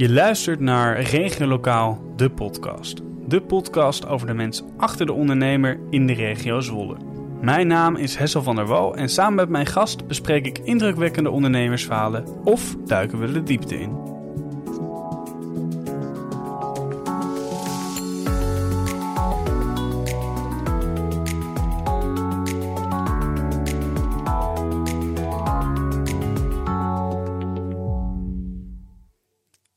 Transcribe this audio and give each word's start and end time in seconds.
Je 0.00 0.10
luistert 0.10 0.60
naar 0.60 1.00
Regio 1.00 1.46
Lokaal, 1.46 2.12
de 2.16 2.30
podcast. 2.30 3.02
De 3.28 3.40
podcast 3.40 4.06
over 4.06 4.26
de 4.26 4.34
mens 4.34 4.62
achter 4.76 5.06
de 5.06 5.12
ondernemer 5.12 5.80
in 5.90 6.06
de 6.06 6.12
regio 6.12 6.60
Zwolle. 6.60 6.96
Mijn 7.40 7.66
naam 7.66 7.96
is 7.96 8.16
Hessel 8.16 8.42
van 8.42 8.56
der 8.56 8.66
Wal 8.66 8.96
en 8.96 9.08
samen 9.08 9.34
met 9.34 9.48
mijn 9.48 9.66
gast 9.66 10.06
bespreek 10.06 10.46
ik 10.46 10.58
indrukwekkende 10.58 11.30
ondernemersverhalen 11.30 12.44
of 12.44 12.76
duiken 12.86 13.20
we 13.20 13.32
de 13.32 13.42
diepte 13.42 13.80
in. 13.80 13.99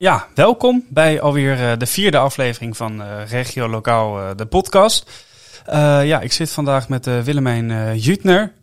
Ja, 0.04 0.28
welkom 0.36 0.86
bij 0.90 1.22
alweer 1.22 1.59
uh, 1.59 1.72
de 1.77 1.86
vierde 1.86 2.18
aflevering 2.18 2.77
van 2.77 3.02
uh, 3.02 3.08
Regio 3.30 3.68
Lokaal, 3.68 4.20
uh, 4.20 4.30
de 4.36 4.46
podcast. 4.46 5.12
ja, 6.04 6.20
ik 6.22 6.32
zit 6.32 6.52
vandaag 6.52 6.90
met 6.90 7.05
Willemijn 7.23 7.98
Jutner 7.98 8.54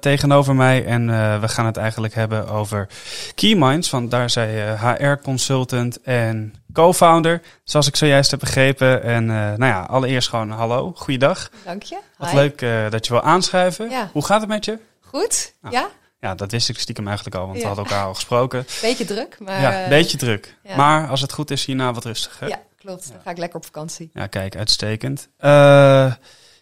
tegenover 0.00 0.54
mij 0.54 0.84
en 0.84 1.06
we 1.40 1.48
gaan 1.48 1.66
het 1.66 1.76
eigenlijk 1.76 2.14
hebben 2.14 2.48
over 2.48 2.88
Keyminds, 3.34 3.90
want 3.90 4.10
daar 4.10 4.30
zij 4.30 4.76
HR-consultant 4.76 6.00
en 6.00 6.54
co-founder, 6.72 7.42
zoals 7.64 7.86
ik 7.86 7.96
zojuist 7.96 8.30
heb 8.30 8.40
begrepen. 8.40 9.02
En 9.02 9.26
nou 9.26 9.64
ja, 9.64 9.80
allereerst 9.80 10.28
gewoon 10.28 10.50
hallo, 10.50 10.92
goeiedag. 10.96 11.50
Dank 11.64 11.82
je. 11.82 11.98
Wat 12.16 12.32
leuk 12.32 12.58
dat 12.90 13.06
je 13.06 13.12
wil 13.12 13.22
aanschrijven. 13.22 13.90
Ja. 13.90 14.10
Hoe 14.12 14.24
gaat 14.24 14.40
het 14.40 14.48
met 14.48 14.64
je? 14.64 14.78
Goed, 15.00 15.52
ah. 15.62 15.72
ja. 15.72 15.88
Ja, 16.20 16.34
dat 16.34 16.50
wist 16.50 16.68
ik 16.68 16.78
stiekem 16.78 17.06
eigenlijk 17.06 17.36
al, 17.36 17.46
want 17.46 17.58
we 17.58 17.66
hadden 17.66 17.84
elkaar 17.84 18.04
al 18.04 18.14
gesproken. 18.14 18.66
Beetje 18.80 19.04
druk, 19.04 19.36
maar... 19.38 19.60
Ja, 19.60 19.88
beetje 19.88 20.16
druk. 20.16 20.56
Maar 20.76 21.08
als 21.08 21.20
het 21.20 21.32
goed 21.32 21.50
is, 21.50 21.64
hierna 21.64 21.92
wat 21.92 22.04
rustiger. 22.04 22.48
Ja, 22.48 22.62
klopt. 22.78 23.08
Dan 23.08 23.20
ga 23.24 23.30
ik 23.30 23.38
lekker 23.38 23.58
op 23.58 23.64
vakantie. 23.64 24.10
Ja, 24.14 24.26
kijk, 24.26 24.56
uitstekend. 24.56 25.28
Uh, 25.40 26.12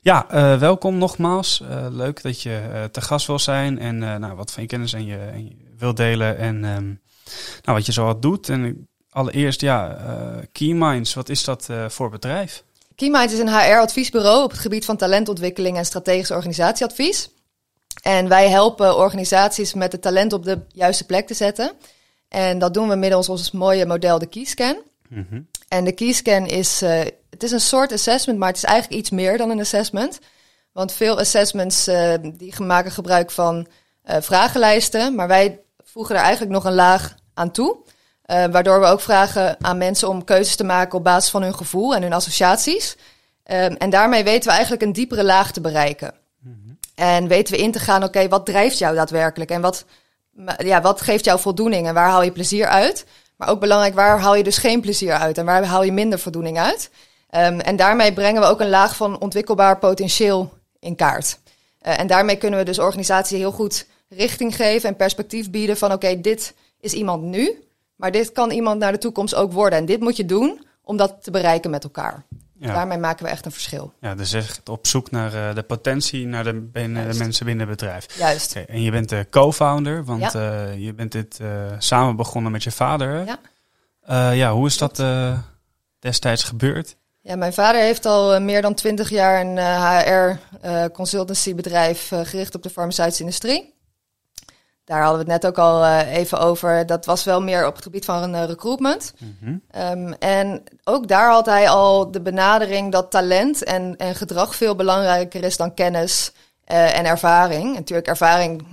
ja, 0.00 0.26
uh, 0.32 0.58
welkom 0.58 0.98
nogmaals. 0.98 1.60
Uh, 1.62 1.86
leuk 1.90 2.22
dat 2.22 2.42
je 2.42 2.88
te 2.92 3.00
gast 3.00 3.26
wil 3.26 3.38
zijn 3.38 3.78
en 3.78 3.98
nou, 3.98 4.34
wat 4.34 4.52
van 4.52 4.62
je 4.62 4.68
kennis 4.68 4.92
en 4.92 5.06
je, 5.06 5.16
en 5.16 5.44
je 5.44 5.56
wil 5.78 5.94
delen 5.94 6.36
en 6.36 6.64
um, 6.64 7.00
nou, 7.62 7.76
wat 7.76 7.86
je 7.86 7.92
zo 7.92 8.04
wat 8.04 8.22
doet. 8.22 8.48
En 8.48 8.88
allereerst, 9.10 9.60
ja, 9.60 9.98
Keyminds, 10.52 11.14
wat 11.14 11.28
is 11.28 11.44
dat 11.44 11.68
voor 11.88 12.10
bedrijf? 12.10 12.64
Keyminds 12.94 13.32
is 13.32 13.38
een 13.38 13.48
HR-adviesbureau 13.48 14.42
op 14.42 14.50
het 14.50 14.60
gebied 14.60 14.84
van 14.84 14.96
talentontwikkeling 14.96 15.76
en 15.76 15.84
strategisch 15.84 16.30
organisatieadvies. 16.30 17.30
En 18.08 18.28
wij 18.28 18.48
helpen 18.48 18.96
organisaties 18.96 19.74
met 19.74 19.92
het 19.92 20.02
talent 20.02 20.32
op 20.32 20.44
de 20.44 20.60
juiste 20.68 21.06
plek 21.06 21.26
te 21.26 21.34
zetten. 21.34 21.72
En 22.28 22.58
dat 22.58 22.74
doen 22.74 22.88
we 22.88 22.96
middels 22.96 23.28
ons 23.28 23.50
mooie 23.50 23.86
model, 23.86 24.18
de 24.18 24.26
Keyscan. 24.26 24.76
Mm 25.08 25.48
En 25.68 25.84
de 25.84 25.92
Keyscan 25.92 26.46
is, 26.46 26.82
uh, 26.82 26.98
het 27.30 27.42
is 27.42 27.50
een 27.50 27.60
soort 27.60 27.92
assessment, 27.92 28.38
maar 28.38 28.48
het 28.48 28.56
is 28.56 28.64
eigenlijk 28.64 29.00
iets 29.00 29.10
meer 29.10 29.38
dan 29.38 29.50
een 29.50 29.60
assessment. 29.60 30.18
Want 30.72 30.92
veel 30.92 31.18
assessments 31.18 31.88
uh, 31.88 32.14
die 32.34 32.62
maken 32.62 32.90
gebruik 32.90 33.30
van 33.30 33.66
uh, 34.04 34.16
vragenlijsten, 34.20 35.14
maar 35.14 35.28
wij 35.28 35.60
voegen 35.84 36.14
er 36.14 36.22
eigenlijk 36.22 36.52
nog 36.52 36.64
een 36.64 36.74
laag 36.74 37.14
aan 37.34 37.50
toe. 37.50 37.76
waardoor 38.26 38.80
we 38.80 38.86
ook 38.86 39.00
vragen 39.00 39.64
aan 39.64 39.78
mensen 39.78 40.08
om 40.08 40.24
keuzes 40.24 40.56
te 40.56 40.64
maken 40.64 40.98
op 40.98 41.04
basis 41.04 41.30
van 41.30 41.42
hun 41.42 41.54
gevoel 41.54 41.94
en 41.94 42.02
hun 42.02 42.12
associaties. 42.12 42.96
Ehm, 43.42 43.72
en 43.72 43.90
daarmee 43.90 44.24
weten 44.24 44.48
we 44.48 44.50
eigenlijk 44.50 44.82
een 44.82 44.92
diepere 44.92 45.24
laag 45.24 45.52
te 45.52 45.60
bereiken. 45.60 46.14
En 46.98 47.28
weten 47.28 47.54
we 47.54 47.60
in 47.60 47.72
te 47.72 47.78
gaan, 47.78 48.04
oké, 48.04 48.28
wat 48.28 48.46
drijft 48.46 48.78
jou 48.78 48.94
daadwerkelijk? 48.94 49.50
En 49.50 49.60
wat, 49.60 49.84
ja, 50.56 50.80
wat 50.80 51.00
geeft 51.00 51.24
jou 51.24 51.40
voldoening? 51.40 51.86
En 51.86 51.94
waar 51.94 52.08
haal 52.08 52.22
je 52.22 52.32
plezier 52.32 52.66
uit? 52.66 53.06
Maar 53.36 53.48
ook 53.48 53.60
belangrijk, 53.60 53.94
waar 53.94 54.20
haal 54.20 54.34
je 54.34 54.42
dus 54.42 54.58
geen 54.58 54.80
plezier 54.80 55.12
uit? 55.12 55.38
En 55.38 55.44
waar 55.44 55.64
haal 55.64 55.82
je 55.82 55.92
minder 55.92 56.18
voldoening 56.18 56.58
uit? 56.58 56.90
Um, 57.36 57.60
en 57.60 57.76
daarmee 57.76 58.12
brengen 58.12 58.40
we 58.40 58.46
ook 58.46 58.60
een 58.60 58.68
laag 58.68 58.96
van 58.96 59.20
ontwikkelbaar 59.20 59.78
potentieel 59.78 60.52
in 60.80 60.96
kaart. 60.96 61.38
Uh, 61.82 61.98
en 61.98 62.06
daarmee 62.06 62.36
kunnen 62.36 62.58
we 62.58 62.64
dus 62.64 62.78
organisaties 62.78 63.38
heel 63.38 63.52
goed 63.52 63.86
richting 64.08 64.56
geven 64.56 64.88
en 64.88 64.96
perspectief 64.96 65.50
bieden 65.50 65.76
van 65.76 65.92
oké, 65.92 66.20
dit 66.20 66.54
is 66.80 66.92
iemand 66.92 67.22
nu, 67.22 67.62
maar 67.96 68.12
dit 68.12 68.32
kan 68.32 68.50
iemand 68.50 68.78
naar 68.78 68.92
de 68.92 68.98
toekomst 68.98 69.34
ook 69.34 69.52
worden. 69.52 69.78
En 69.78 69.86
dit 69.86 70.00
moet 70.00 70.16
je 70.16 70.26
doen 70.26 70.66
om 70.82 70.96
dat 70.96 71.16
te 71.20 71.30
bereiken 71.30 71.70
met 71.70 71.84
elkaar. 71.84 72.24
Ja. 72.58 72.74
Daarmee 72.74 72.98
maken 72.98 73.24
we 73.24 73.30
echt 73.30 73.44
een 73.44 73.52
verschil. 73.52 73.92
Ja, 74.00 74.14
dus 74.14 74.32
echt 74.32 74.68
op 74.68 74.86
zoek 74.86 75.10
naar 75.10 75.34
uh, 75.34 75.54
de 75.54 75.62
potentie, 75.62 76.26
naar 76.26 76.44
de, 76.44 76.54
binnen, 76.54 77.12
de 77.12 77.18
mensen 77.18 77.46
binnen 77.46 77.68
het 77.68 77.78
bedrijf. 77.78 78.18
Juist. 78.18 78.50
Okay, 78.50 78.64
en 78.64 78.82
je 78.82 78.90
bent 78.90 79.08
de 79.08 79.26
co-founder, 79.30 80.04
want 80.04 80.32
ja. 80.32 80.34
uh, 80.34 80.78
je 80.86 80.94
bent 80.94 81.12
dit 81.12 81.38
uh, 81.42 81.48
samen 81.78 82.16
begonnen 82.16 82.52
met 82.52 82.62
je 82.62 82.70
vader. 82.70 83.24
Ja. 84.06 84.32
ja, 84.32 84.52
hoe 84.52 84.66
is 84.66 84.78
dat 84.78 85.02
destijds 85.98 86.44
gebeurd? 86.44 86.96
Ja, 87.20 87.36
mijn 87.36 87.52
vader 87.52 87.80
heeft 87.80 88.06
al 88.06 88.40
meer 88.40 88.62
dan 88.62 88.74
twintig 88.74 89.08
jaar 89.08 89.40
een 89.40 89.58
HR-consultancybedrijf 89.58 92.08
gericht 92.08 92.54
op 92.54 92.62
de 92.62 92.70
farmaceutische 92.70 93.22
industrie. 93.22 93.77
Daar 94.88 95.02
hadden 95.02 95.24
we 95.24 95.32
het 95.32 95.42
net 95.42 95.50
ook 95.50 95.58
al 95.58 95.84
uh, 95.84 96.12
even 96.12 96.38
over. 96.38 96.86
Dat 96.86 97.06
was 97.06 97.24
wel 97.24 97.42
meer 97.42 97.66
op 97.66 97.74
het 97.74 97.82
gebied 97.82 98.04
van 98.04 98.34
uh, 98.34 98.44
recruitment. 98.44 99.12
Mm 99.18 99.36
-hmm. 99.40 99.62
um, 99.82 100.12
en 100.12 100.62
ook 100.84 101.08
daar 101.08 101.30
had 101.30 101.46
hij 101.46 101.68
al 101.68 102.10
de 102.10 102.20
benadering 102.20 102.92
dat 102.92 103.10
talent 103.10 103.64
en, 103.64 103.96
en 103.96 104.14
gedrag 104.14 104.54
veel 104.54 104.74
belangrijker 104.74 105.44
is 105.44 105.56
dan 105.56 105.74
kennis 105.74 106.32
uh, 106.66 106.98
en 106.98 107.04
ervaring. 107.04 107.64
En 107.64 107.72
natuurlijk, 107.72 108.08
ervaring 108.08 108.66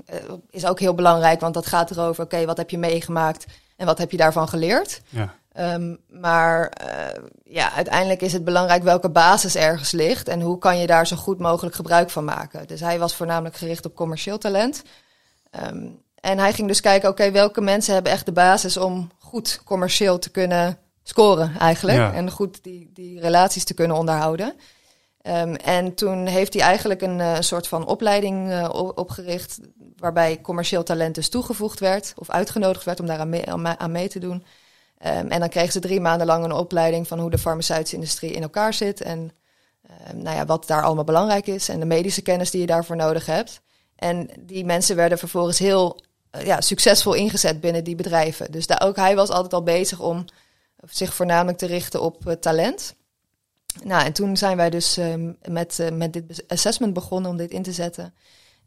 is 0.49 0.65
ook 0.65 0.79
heel 0.79 0.93
belangrijk, 0.93 1.39
want 1.39 1.53
dat 1.53 1.65
gaat 1.65 1.91
erover: 1.91 2.23
oké, 2.23 2.33
okay, 2.33 2.45
wat 2.45 2.57
heb 2.57 2.69
je 2.69 2.77
meegemaakt 2.77 3.45
en 3.75 3.85
wat 3.85 3.97
heb 3.97 4.11
je 4.11 4.17
daarvan 4.17 4.47
geleerd? 4.49 5.01
Ja. 5.09 5.33
Um, 5.73 5.97
maar 6.09 6.71
ja, 7.43 7.71
uiteindelijk 7.71 8.21
is 8.21 8.33
het 8.33 8.43
belangrijk 8.43 8.83
welke 8.83 9.09
basis 9.09 9.55
ergens 9.55 9.91
ligt 9.91 10.27
en 10.27 10.41
hoe 10.41 10.57
kan 10.57 10.77
je 10.77 10.87
daar 10.87 11.07
zo 11.07 11.15
goed 11.15 11.39
mogelijk 11.39 11.75
gebruik 11.75 12.09
van 12.09 12.25
maken. 12.25 12.67
Dus 12.67 12.79
hij 12.79 12.99
was 12.99 13.15
voornamelijk 13.15 13.55
gericht 13.55 13.85
op 13.85 13.95
commercieel 13.95 14.37
talent. 14.37 14.83
Um, 15.71 16.03
en 16.25 16.39
hij 16.39 16.53
ging 16.53 16.67
dus 16.67 16.81
kijken, 16.81 17.09
oké, 17.09 17.31
welke 17.31 17.61
mensen 17.61 17.93
hebben 17.93 18.11
echt 18.11 18.25
de 18.25 18.31
basis 18.31 18.77
om 18.77 19.11
goed 19.19 19.61
commercieel 19.65 20.19
te 20.19 20.29
kunnen 20.29 20.77
scoren 21.03 21.57
eigenlijk. 21.59 22.13
En 22.13 22.31
goed 22.31 22.63
die, 22.63 22.89
die 22.93 23.19
relaties 23.19 23.63
te 23.63 23.73
kunnen 23.73 23.97
onderhouden. 23.97 24.53
Um, 25.21 25.55
en 25.55 25.93
toen 25.93 26.25
heeft 26.25 26.53
hij 26.53 26.63
eigenlijk 26.63 27.01
een 27.01 27.19
uh, 27.19 27.35
soort 27.39 27.67
van 27.67 27.87
opleiding 27.87 28.51
uh, 28.51 28.69
opgericht, 28.95 29.59
waarbij 29.97 30.41
commercieel 30.41 30.83
talent 30.83 31.15
dus 31.15 31.29
toegevoegd 31.29 31.79
werd 31.79 32.13
of 32.15 32.29
uitgenodigd 32.29 32.85
werd 32.85 32.99
om 32.99 33.05
daar 33.05 33.19
aan 33.19 33.29
mee, 33.29 33.51
aan 33.77 33.91
mee 33.91 34.07
te 34.07 34.19
doen. 34.19 34.45
Um, 35.05 35.27
en 35.27 35.39
dan 35.39 35.49
kregen 35.49 35.71
ze 35.71 35.79
drie 35.79 36.01
maanden 36.01 36.27
lang 36.27 36.43
een 36.43 36.51
opleiding 36.51 37.07
van 37.07 37.19
hoe 37.19 37.29
de 37.29 37.37
farmaceutische 37.37 37.95
industrie 37.95 38.31
in 38.31 38.41
elkaar 38.41 38.73
zit 38.73 39.01
en 39.01 39.31
um, 40.11 40.21
nou 40.21 40.35
ja, 40.35 40.45
wat 40.45 40.67
daar 40.67 40.83
allemaal 40.83 41.03
belangrijk 41.03 41.47
is 41.47 41.69
en 41.69 41.79
de 41.79 41.85
medische 41.85 42.21
kennis 42.21 42.51
die 42.51 42.61
je 42.61 42.67
daarvoor 42.67 42.95
nodig 42.95 43.25
hebt. 43.25 43.61
En 43.95 44.29
die 44.39 44.65
mensen 44.65 44.95
werden 44.95 45.17
vervolgens 45.17 45.59
heel 45.59 45.99
eh, 45.99 46.04
ja, 46.43 46.61
succesvol 46.61 47.13
ingezet 47.13 47.59
binnen 47.59 47.83
die 47.83 47.95
bedrijven. 47.95 48.51
Dus 48.51 48.67
daar 48.67 48.81
ook 48.81 48.95
hij 48.95 49.15
was 49.15 49.29
altijd 49.29 49.53
al 49.53 49.63
bezig 49.63 49.99
om 49.99 50.25
zich 50.89 51.13
voornamelijk 51.13 51.57
te 51.57 51.65
richten 51.65 52.01
op 52.01 52.27
uh, 52.27 52.33
talent. 52.33 52.95
Nou, 53.83 54.05
en 54.05 54.13
toen 54.13 54.37
zijn 54.37 54.57
wij 54.57 54.69
dus 54.69 54.97
uh, 54.97 55.13
met, 55.47 55.79
uh, 55.79 55.89
met 55.89 56.13
dit 56.13 56.43
assessment 56.47 56.93
begonnen 56.93 57.31
om 57.31 57.37
dit 57.37 57.51
in 57.51 57.63
te 57.63 57.71
zetten. 57.71 58.13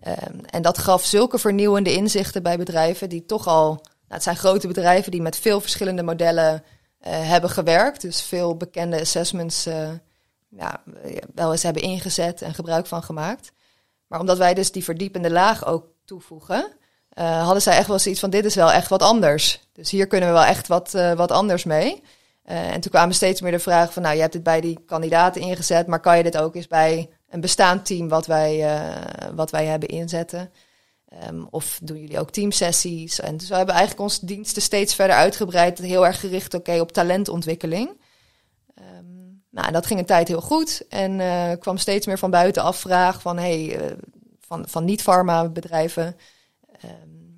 Um, 0.07 0.45
en 0.45 0.63
dat 0.63 0.79
gaf 0.79 1.05
zulke 1.05 1.39
vernieuwende 1.39 1.93
inzichten 1.93 2.43
bij 2.43 2.59
bedrijven 2.59 3.09
die 3.09 3.27
toch 3.27 3.47
al, 3.47 3.67
nou, 3.69 3.85
het 4.09 4.23
zijn 4.23 4.37
grote 4.37 4.67
bedrijven 4.67 5.11
die 5.11 5.23
met 5.23 5.37
veel 5.37 5.61
verschillende 5.61 6.03
modellen 6.03 6.65
hebben 7.01 7.51
gewerkt. 7.51 8.01
Dus 8.01 8.23
veel 8.23 8.57
bekende 8.57 9.01
assessments 9.01 9.65
ja, 10.49 10.83
wel 11.35 11.53
eens 11.53 11.63
hebben 11.63 11.83
ingezet 11.83 12.43
en 12.43 12.55
gebruik 12.55 12.87
van 12.87 13.03
gemaakt. 13.03 13.53
Maar 14.07 14.21
omdat 14.21 14.39
wij 14.39 14.55
dus 14.55 14.73
die 14.73 14.85
verdiepende 14.85 15.31
laag 15.31 15.67
ook 15.67 15.87
toevoegen, 16.05 16.73
uh, 17.19 17.45
hadden 17.45 17.63
zij 17.63 17.77
echt 17.77 17.87
wel 17.87 17.99
zoiets 17.99 18.21
van: 18.21 18.31
dit 18.31 18.45
is 18.45 18.55
wel 18.55 18.73
echt 18.73 18.89
wat 18.89 19.03
anders. 19.03 19.61
Dus 19.73 19.91
hier 19.91 20.07
kunnen 20.07 20.29
we 20.29 20.35
wel 20.35 20.45
echt 20.45 20.69
wat, 20.69 20.93
uh, 20.95 21.13
wat 21.13 21.31
anders 21.31 21.65
mee. 21.65 22.03
Uh, 22.47 22.73
en 22.73 22.81
toen 22.81 22.91
kwamen 22.91 23.15
steeds 23.15 23.41
meer 23.41 23.53
de 23.53 23.59
vraag 23.59 23.93
van: 23.93 24.03
nou, 24.03 24.15
je 24.15 24.21
hebt 24.21 24.35
het 24.35 24.43
bij 24.43 24.61
die 24.61 24.79
kandidaten 24.87 25.41
ingezet, 25.41 25.87
maar 25.87 26.01
kan 26.01 26.17
je 26.17 26.23
dit 26.23 26.39
ook 26.39 26.55
eens 26.55 26.67
bij 26.67 27.11
een 27.31 27.41
bestaand 27.41 27.87
team 27.87 28.09
wat 28.09 28.27
wij, 28.27 28.81
wat 29.35 29.51
wij 29.51 29.67
hebben 29.67 29.89
inzetten? 29.89 30.53
Um, 31.29 31.47
of 31.51 31.79
doen 31.83 32.01
jullie 32.01 32.19
ook 32.19 32.31
teamsessies? 32.31 33.21
En 33.21 33.37
dus 33.37 33.49
we 33.49 33.55
hebben 33.55 33.75
eigenlijk 33.75 34.05
onze 34.05 34.27
diensten 34.27 34.63
steeds 34.63 34.95
verder 34.95 35.17
uitgebreid, 35.17 35.79
heel 35.79 36.07
erg 36.07 36.21
gericht 36.21 36.55
okay, 36.55 36.79
op 36.79 36.93
talentontwikkeling. 36.93 37.89
Um, 38.99 39.43
nou, 39.51 39.67
en 39.67 39.73
dat 39.73 39.87
ging 39.87 40.01
een 40.01 40.07
tijd 40.07 40.29
heel 40.29 40.41
goed 40.41 40.83
en 40.89 41.21
kwam 41.59 41.77
steeds 41.77 42.07
meer 42.07 42.19
van 42.19 42.31
buitenaf 42.31 42.77
vraag 42.77 43.21
van: 43.21 43.39
hey, 43.39 43.81
van, 44.41 44.69
van 44.69 44.85
niet-pharma 44.85 45.49
bedrijven. 45.49 46.17
Um, 46.85 47.29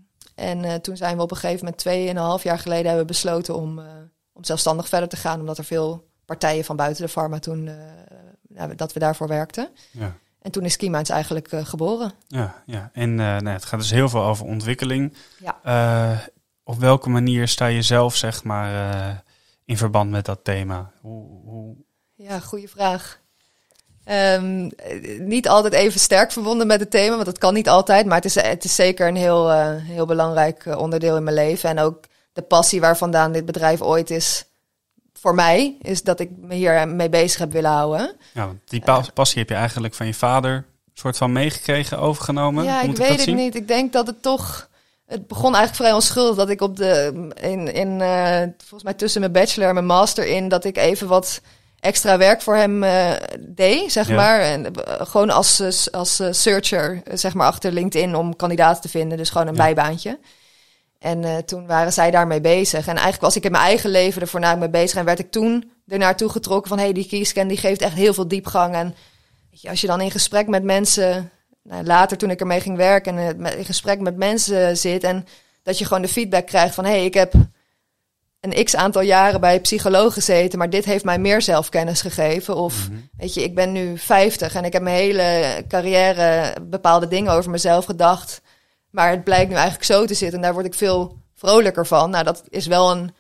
en 0.41 0.65
uh, 0.65 0.75
toen 0.75 0.97
zijn 0.97 1.17
we 1.17 1.23
op 1.23 1.31
een 1.31 1.37
gegeven 1.37 1.65
moment 1.65 1.81
tweeënhalf 1.81 2.43
jaar 2.43 2.59
geleden 2.59 2.87
hebben 2.87 3.03
we 3.03 3.13
besloten 3.13 3.55
om, 3.55 3.79
uh, 3.79 3.85
om 4.33 4.45
zelfstandig 4.45 4.89
verder 4.89 5.09
te 5.09 5.17
gaan, 5.17 5.41
omdat 5.41 5.59
er 5.59 5.65
veel 5.65 6.09
partijen 6.25 6.65
van 6.65 6.77
buiten 6.77 7.05
de 7.05 7.13
pharma 7.13 7.39
toen 7.39 7.67
uh, 7.67 8.65
dat 8.77 8.93
we 8.93 8.99
daarvoor 8.99 9.29
werkten. 9.29 9.69
Ja. 9.91 10.15
En 10.43 10.51
toen 10.51 10.65
is 10.65 10.77
Keyminds 10.77 11.11
eigenlijk 11.11 11.49
geboren. 11.51 12.13
Ja, 12.27 12.63
ja. 12.67 12.91
en 12.93 13.15
nou, 13.15 13.49
het 13.49 13.65
gaat 13.65 13.81
dus 13.81 13.91
heel 13.91 14.09
veel 14.09 14.23
over 14.23 14.47
ontwikkeling. 14.47 15.17
Ja. 15.39 16.31
op 16.63 16.79
welke 16.79 17.09
manier 17.09 17.49
sta 17.49 17.67
je 17.67 17.83
zelf, 17.83 18.17
zeg 18.17 18.45
maar, 18.45 19.23
in 19.65 19.77
verband 19.77 20.11
met 20.11 20.25
dat 20.25 20.45
thema? 20.45 20.93
Hoe, 21.01 21.43
hoe... 21.45 21.77
Ja, 22.15 22.41
goede 22.41 22.69
vraag. 22.69 23.20
Um, 24.05 24.71
niet 25.19 25.49
altijd 25.49 25.73
even 25.73 26.01
sterk 26.01 26.33
verbonden 26.33 26.67
met 26.67 26.81
het 26.81 26.91
thema, 26.91 27.15
want 27.15 27.25
dat 27.25 27.39
kan 27.39 27.55
niet 27.55 27.69
altijd. 27.69 28.07
Maar 28.07 28.17
het 28.17 28.25
is, 28.25 28.35
het 28.35 28.65
is 28.65 28.75
zeker 28.75 29.09
een 29.09 29.17
heel, 29.17 29.51
uh, 29.51 29.69
heel 29.77 30.07
belangrijk 30.07 30.65
onderdeel 30.79 31.17
in 31.17 31.25
mijn 31.25 31.37
leven. 31.37 31.69
En 31.69 31.79
ook 31.79 32.05
de 32.33 32.43
passie 32.43 32.81
waar 32.81 32.97
vandaan 32.97 33.33
dit 33.33 33.45
bedrijf 33.45 33.81
ooit 33.81 34.11
is 34.11 34.45
voor 35.13 35.35
mij, 35.35 35.77
is 35.83 36.03
dat 36.03 36.21
ik 36.21 36.31
me 36.37 36.55
hier 36.55 36.89
mee 36.89 37.09
bezig 37.09 37.39
heb 37.39 37.53
willen 37.53 37.71
houden. 37.71 38.17
Ja, 38.33 38.47
want 38.47 38.59
die 38.65 38.83
passie 39.15 39.39
heb 39.39 39.49
je 39.49 39.55
eigenlijk 39.55 39.95
van 39.95 40.07
je 40.07 40.15
vader 40.15 40.65
soort 41.01 41.17
van 41.17 41.33
meegekregen, 41.33 41.99
overgenomen? 41.99 42.65
Ja, 42.65 42.83
ik 42.83 42.97
weet 42.97 43.27
het 43.27 43.35
niet. 43.35 43.55
Ik 43.55 43.69
denk 43.69 43.93
dat 43.93 44.07
het 44.07 44.23
toch... 44.23 44.69
Het 45.07 45.27
begon 45.27 45.55
eigenlijk 45.55 45.77
vrij 45.77 45.93
onschuldig 45.93 46.37
dat 46.37 46.49
ik 46.49 46.61
op 46.61 46.77
de... 46.77 47.29
In, 47.41 47.75
in, 47.75 48.01
uh, 48.01 48.43
volgens 48.59 48.83
mij 48.83 48.95
tussen 48.95 49.21
mijn 49.21 49.33
bachelor 49.33 49.69
en 49.69 49.75
mijn 49.75 49.87
master 49.87 50.27
in... 50.27 50.49
dat 50.49 50.65
ik 50.65 50.77
even 50.77 51.09
wat 51.09 51.41
extra 51.81 52.19
werk 52.19 52.43
voor 52.43 52.57
hem 52.57 52.83
uh, 52.83 53.13
deed, 53.41 53.93
zeg 53.93 54.09
maar. 54.09 54.41
En 54.41 54.65
uh, 54.65 54.95
gewoon 55.01 55.31
als, 55.31 55.89
als 55.93 56.23
searcher, 56.31 57.03
zeg 57.13 57.35
maar, 57.35 57.47
achter 57.47 57.73
LinkedIn 57.73 58.15
om 58.15 58.37
kandidaten 58.37 58.83
te 58.83 58.89
vinden. 58.89 59.19
Dus 59.19 59.31
gewoon 59.31 59.47
een 59.47 59.55
ja. 59.55 59.63
bijbaantje. 59.63 60.19
En 60.99 61.45
toen 61.45 61.67
waren 61.67 61.93
zij 61.93 62.11
daarmee 62.11 62.41
bezig. 62.41 62.81
En 62.81 62.95
eigenlijk 62.95 63.21
was 63.21 63.37
ik 63.37 63.45
in 63.45 63.51
mijn 63.51 63.65
eigen 63.65 63.91
leven 63.91 64.21
er 64.21 64.29
voornamelijk 64.29 64.73
mee 64.73 64.83
bezig. 64.83 64.99
En 64.99 65.05
werd 65.05 65.19
ik 65.19 65.31
toen 65.31 65.71
er 65.87 65.99
naartoe 65.99 66.29
getrokken 66.29 66.69
van... 66.69 66.79
hé, 66.79 66.85
hey, 66.85 66.93
die 66.93 67.07
kiescan 67.07 67.49
die 67.49 67.57
geeft 67.57 67.83
echt 67.83 67.95
heel 67.95 68.15
veel 68.15 68.29
diepgang. 68.29 68.75
En 68.75 68.95
weet 69.51 69.61
je, 69.61 69.69
als 69.69 69.81
je 69.81 69.87
dan 69.87 70.01
in 70.01 70.11
gesprek 70.11 70.47
met 70.47 70.63
mensen... 70.63 71.31
Nou, 71.63 71.85
later 71.85 72.17
toen 72.17 72.31
ik 72.31 72.41
ermee 72.41 72.61
ging 72.61 72.77
werken... 72.77 73.19
en 73.19 73.47
in 73.47 73.65
gesprek 73.65 74.01
met 74.01 74.17
mensen 74.17 74.77
zit... 74.77 75.05
en 75.05 75.27
dat 75.63 75.79
je 75.79 75.85
gewoon 75.85 76.03
de 76.03 76.09
feedback 76.09 76.47
krijgt 76.47 76.75
van... 76.75 76.85
hé, 76.85 76.91
hey, 76.91 77.05
ik 77.05 77.15
heb 77.15 77.33
een 78.41 78.65
x 78.65 78.77
aantal 78.77 79.03
jaren 79.03 79.41
bij 79.41 79.61
psycholoog 79.61 80.13
gezeten... 80.13 80.59
maar 80.59 80.71
dit 80.71 80.85
heeft 80.85 81.05
mij 81.05 81.19
meer 81.19 81.43
zelfkennis 81.43 82.01
gegeven. 82.01 82.57
Of, 82.57 82.89
mm 82.89 82.95
-hmm. 82.95 83.09
weet 83.17 83.35
je, 83.35 83.43
ik 83.43 83.55
ben 83.55 83.73
nu 83.73 83.99
50 83.99 84.55
en 84.55 84.65
ik 84.65 84.73
heb 84.73 84.83
mijn 84.83 84.97
hele 84.97 85.65
carrière... 85.69 86.57
bepaalde 86.63 87.09
dingen 87.09 87.33
over 87.33 87.51
mezelf 87.51 87.85
gedacht... 87.85 88.41
Maar 88.91 89.11
het 89.11 89.25
blijkt 89.25 89.49
nu 89.49 89.55
eigenlijk 89.55 89.85
zo 89.85 90.05
te 90.05 90.15
zitten 90.15 90.37
en 90.37 90.43
daar 90.43 90.53
word 90.53 90.67
ik 90.67 90.75
veel 90.75 91.19
vrolijker 91.35 91.87
van. 91.87 92.11
Nou, 92.11 92.25
dat 92.25 92.43
is 92.49 92.67
wel 92.67 92.91
een, 92.91 93.15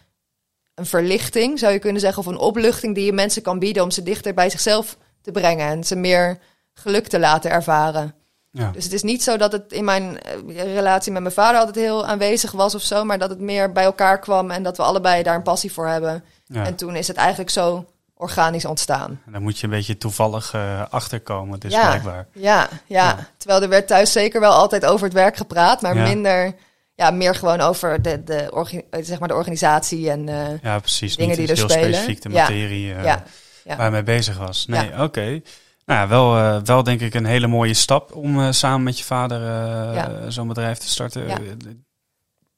een 0.75 0.87
verlichting, 0.87 1.59
zou 1.59 1.73
je 1.73 1.79
kunnen 1.79 2.01
zeggen, 2.01 2.23
of 2.23 2.29
een 2.29 2.39
opluchting 2.39 2.95
die 2.95 3.05
je 3.05 3.13
mensen 3.13 3.43
kan 3.43 3.59
bieden 3.59 3.83
om 3.83 3.91
ze 3.91 4.03
dichter 4.03 4.35
bij 4.35 4.51
zichzelf 4.51 4.97
te 5.23 5.31
brengen 5.31 5.69
en 5.69 5.85
ze 5.85 5.97
meer 5.97 6.39
geluk 6.73 7.07
te 7.07 7.19
laten 7.19 7.51
ervaren. 7.51 8.15
Ja. 8.52 8.70
Dus 8.70 8.85
het 8.85 8.93
is 8.93 9.02
niet 9.02 9.23
zo 9.23 9.37
dat 9.37 9.52
het 9.52 9.73
in 9.73 9.85
mijn 9.85 10.19
relatie 10.47 11.12
met 11.12 11.23
mijn 11.23 11.35
vader 11.35 11.58
altijd 11.58 11.76
heel 11.76 12.06
aanwezig 12.06 12.52
was 12.52 12.75
of 12.75 12.82
zo, 12.82 13.05
maar 13.05 13.19
dat 13.19 13.31
het 13.31 13.41
meer 13.41 13.73
bij 13.73 13.85
elkaar 13.85 14.19
kwam 14.19 14.50
en 14.50 14.62
dat 14.62 14.76
we 14.76 14.82
allebei 14.82 15.23
daar 15.23 15.35
een 15.35 15.43
passie 15.43 15.73
voor 15.73 15.88
hebben. 15.88 16.25
Ja. 16.44 16.64
En 16.64 16.75
toen 16.75 16.97
is 16.97 17.08
het 17.08 17.17
eigenlijk 17.17 17.50
zo 17.50 17.87
organisch 18.14 18.64
ontstaan. 18.64 19.20
En 19.26 19.32
dan 19.32 19.43
moet 19.43 19.58
je 19.58 19.64
een 19.64 19.73
beetje 19.73 19.99
toevallig 19.99 20.55
uh, 20.55 20.82
achterkomen, 20.91 21.61
dus 21.61 21.73
ja, 21.73 21.87
blijkbaar. 21.87 22.26
Ja, 22.32 22.41
ja, 22.43 22.69
ja, 22.87 23.29
terwijl 23.37 23.62
er 23.62 23.69
werd 23.69 23.87
thuis 23.87 24.12
zeker 24.12 24.41
wel 24.41 24.52
altijd 24.52 24.87
over 24.87 25.05
het 25.05 25.14
werk 25.14 25.37
gepraat, 25.37 25.81
maar 25.81 25.97
minder, 25.97 26.55
ja, 26.94 27.11
meer 27.11 27.35
gewoon 27.35 27.61
over 27.61 28.02
de, 28.02 28.25
de, 28.25 28.69
zeg 29.00 29.19
maar 29.19 29.29
de 29.29 29.35
organisatie 29.35 30.11
en 30.11 30.29
uh, 30.29 30.62
ja, 30.62 30.79
precies. 30.79 31.17
dingen 31.17 31.37
die 31.37 31.49
er 31.49 31.56
heel 31.56 31.69
spelen. 31.69 31.88
specifiek 31.88 32.23
de 32.23 32.29
materie 32.29 32.94
uh, 32.94 33.05
ja. 33.05 33.23
waar 33.64 33.85
je 33.85 33.91
mee 33.91 34.02
bezig 34.02 34.38
was. 34.38 34.67
Nee, 34.67 34.93
oké. 34.93 35.02
Okay. 35.02 35.43
Nou 35.91 36.03
ja, 36.03 36.09
wel, 36.09 36.63
wel 36.65 36.83
denk 36.83 37.01
ik 37.01 37.15
een 37.15 37.25
hele 37.25 37.47
mooie 37.47 37.75
stap 37.75 38.15
om 38.15 38.53
samen 38.53 38.83
met 38.83 38.99
je 38.99 39.05
vader 39.05 40.33
zo'n 40.33 40.49
bedrijf 40.49 40.79
te 40.79 40.89
starten 40.89 41.27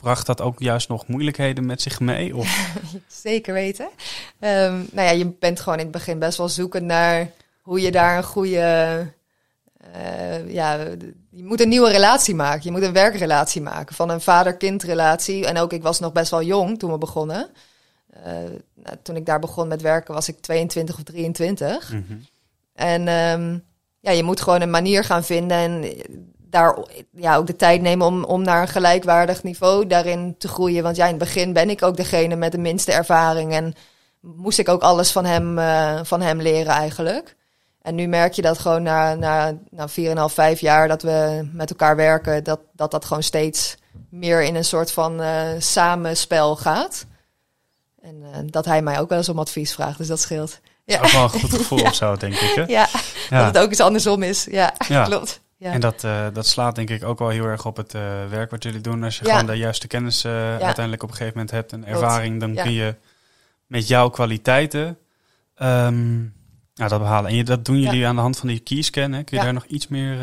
bracht 0.02 0.26
dat 0.26 0.40
ook 0.40 0.60
juist 0.60 0.88
nog 0.88 1.06
moeilijkheden 1.06 1.66
met 1.66 1.82
zich 1.82 2.00
mee? 2.00 2.36
Of? 2.36 2.76
Zeker 3.22 3.54
weten. 3.54 3.88
Um, 4.40 4.88
nou 4.92 5.06
ja, 5.06 5.10
je 5.10 5.26
bent 5.26 5.60
gewoon 5.60 5.78
in 5.78 5.84
het 5.84 5.92
begin 5.92 6.18
best 6.18 6.38
wel 6.38 6.48
zoekend 6.48 6.84
naar 6.84 7.30
hoe 7.62 7.80
je 7.80 7.90
daar 7.90 8.16
een 8.16 8.24
goede. 8.24 9.06
Uh, 9.96 10.52
ja, 10.52 10.74
je 11.30 11.44
moet 11.44 11.60
een 11.60 11.68
nieuwe 11.68 11.90
relatie 11.90 12.34
maken. 12.34 12.60
Je 12.62 12.70
moet 12.70 12.82
een 12.82 12.92
werkrelatie 12.92 13.62
maken. 13.62 13.94
Van 13.94 14.10
een 14.10 14.20
vader-kind 14.20 14.82
relatie. 14.82 15.46
En 15.46 15.58
ook, 15.58 15.72
ik 15.72 15.82
was 15.82 16.00
nog 16.00 16.12
best 16.12 16.30
wel 16.30 16.42
jong 16.42 16.78
toen 16.78 16.90
we 16.90 16.98
begonnen. 16.98 17.48
Uh, 18.16 18.32
nou, 18.74 18.96
toen 19.02 19.16
ik 19.16 19.26
daar 19.26 19.38
begon 19.38 19.68
met 19.68 19.82
werken 19.82 20.14
was 20.14 20.28
ik 20.28 20.40
22 20.40 20.96
of 20.96 21.02
23. 21.02 21.92
Mm 21.92 22.04
-hmm. 22.08 22.26
En 22.74 23.08
um, 23.08 23.64
ja, 24.00 24.10
je 24.10 24.22
moet 24.22 24.40
gewoon 24.40 24.60
een 24.60 24.70
manier 24.70 25.04
gaan 25.04 25.24
vinden. 25.24 25.56
En 25.56 25.96
daar 26.38 26.78
ja, 27.10 27.36
ook 27.36 27.46
de 27.46 27.56
tijd 27.56 27.80
nemen 27.80 28.06
om, 28.06 28.24
om 28.24 28.42
naar 28.42 28.62
een 28.62 28.68
gelijkwaardig 28.68 29.42
niveau 29.42 29.86
daarin 29.86 30.34
te 30.38 30.48
groeien. 30.48 30.82
Want 30.82 30.96
ja, 30.96 31.04
in 31.04 31.10
het 31.10 31.18
begin 31.18 31.52
ben 31.52 31.70
ik 31.70 31.82
ook 31.82 31.96
degene 31.96 32.36
met 32.36 32.52
de 32.52 32.58
minste 32.58 32.92
ervaring. 32.92 33.52
En 33.52 33.74
moest 34.20 34.58
ik 34.58 34.68
ook 34.68 34.82
alles 34.82 35.12
van 35.12 35.24
hem, 35.24 35.58
uh, 35.58 36.00
van 36.02 36.20
hem 36.20 36.40
leren 36.40 36.72
eigenlijk. 36.72 37.36
En 37.82 37.94
nu 37.94 38.06
merk 38.06 38.32
je 38.32 38.42
dat 38.42 38.58
gewoon 38.58 38.82
na, 38.82 39.14
na, 39.14 39.58
na 39.70 39.88
4,5, 39.88 39.94
5 40.34 40.60
jaar 40.60 40.88
dat 40.88 41.02
we 41.02 41.48
met 41.52 41.70
elkaar 41.70 41.96
werken, 41.96 42.44
dat 42.44 42.60
dat, 42.72 42.90
dat 42.90 43.04
gewoon 43.04 43.22
steeds 43.22 43.76
meer 44.10 44.42
in 44.42 44.54
een 44.54 44.64
soort 44.64 44.92
van 44.92 45.20
uh, 45.20 45.48
samenspel 45.58 46.56
gaat. 46.56 47.06
En 48.00 48.14
uh, 48.20 48.28
dat 48.46 48.64
hij 48.64 48.82
mij 48.82 49.00
ook 49.00 49.08
wel 49.08 49.18
eens 49.18 49.28
om 49.28 49.38
advies 49.38 49.74
vraagt, 49.74 49.98
dus 49.98 50.06
dat 50.06 50.20
scheelt. 50.20 50.60
Ja. 50.84 51.00
Ook 51.00 51.10
wel 51.10 51.22
een 51.22 51.28
goed 51.30 51.52
gevoel 51.52 51.78
ja. 51.82 51.88
of 51.88 51.94
zo, 51.94 52.16
denk 52.16 52.34
ik. 52.34 52.54
Hè? 52.54 52.62
Ja, 52.62 52.88
ja, 53.30 53.44
dat 53.44 53.54
het 53.54 53.58
ook 53.64 53.68
eens 53.68 53.80
andersom 53.80 54.22
is. 54.22 54.46
Ja, 54.50 54.74
klopt. 55.04 55.40
Ja. 55.56 55.72
En 55.72 55.80
dat, 55.80 56.04
uh, 56.04 56.26
dat 56.32 56.46
slaat 56.46 56.74
denk 56.74 56.90
ik 56.90 57.04
ook 57.04 57.18
wel 57.18 57.28
heel 57.28 57.44
erg 57.44 57.66
op 57.66 57.76
het 57.76 57.94
uh, 57.94 58.02
werk 58.30 58.50
wat 58.50 58.62
jullie 58.62 58.80
doen. 58.80 59.02
Als 59.02 59.18
je 59.18 59.24
gewoon 59.24 59.46
de 59.46 59.54
juiste 59.54 59.86
kennis 59.86 60.24
uh, 60.24 60.32
uiteindelijk 60.32 61.02
op 61.02 61.08
een 61.08 61.16
gegeven 61.16 61.38
moment 61.38 61.50
hebt 61.54 61.72
en 61.72 61.86
ervaring, 61.86 62.40
dan 62.40 62.54
kun 62.54 62.72
je 62.72 62.94
met 63.66 63.88
jouw 63.88 64.08
kwaliteiten 64.08 64.98
um, 65.62 66.34
ja, 66.74 66.88
dat 66.88 67.00
behalen. 67.00 67.30
En 67.30 67.36
je, 67.36 67.44
dat 67.44 67.64
doen 67.64 67.80
jullie 67.80 68.06
aan 68.06 68.14
de 68.14 68.20
hand 68.20 68.38
van 68.38 68.48
die 68.48 68.58
keyscan. 68.58 69.12
Hè? 69.12 69.22
Kun 69.22 69.38
je 69.38 69.44
daar 69.44 69.52
nog 69.52 69.64
iets 69.64 69.88
meer... 69.88 70.18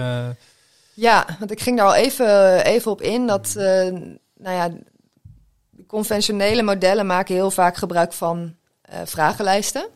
Ja, 0.94 1.26
want 1.40 1.52
ik 1.52 1.62
ging 1.62 1.78
daar 1.78 1.88
al 1.88 1.96
even, 1.96 2.66
even 2.66 2.92
op 2.92 3.02
in. 3.02 3.28
Dat, 3.28 3.54
nou 3.56 4.16
ja, 4.56 4.70
conventionele 5.88 6.62
modellen 6.62 7.06
maken 7.06 7.36
heel 7.36 7.52
vaak 7.52 7.78
gebruik 7.78 8.14
van 8.14 8.56
vragenlijsten. 9.04 9.88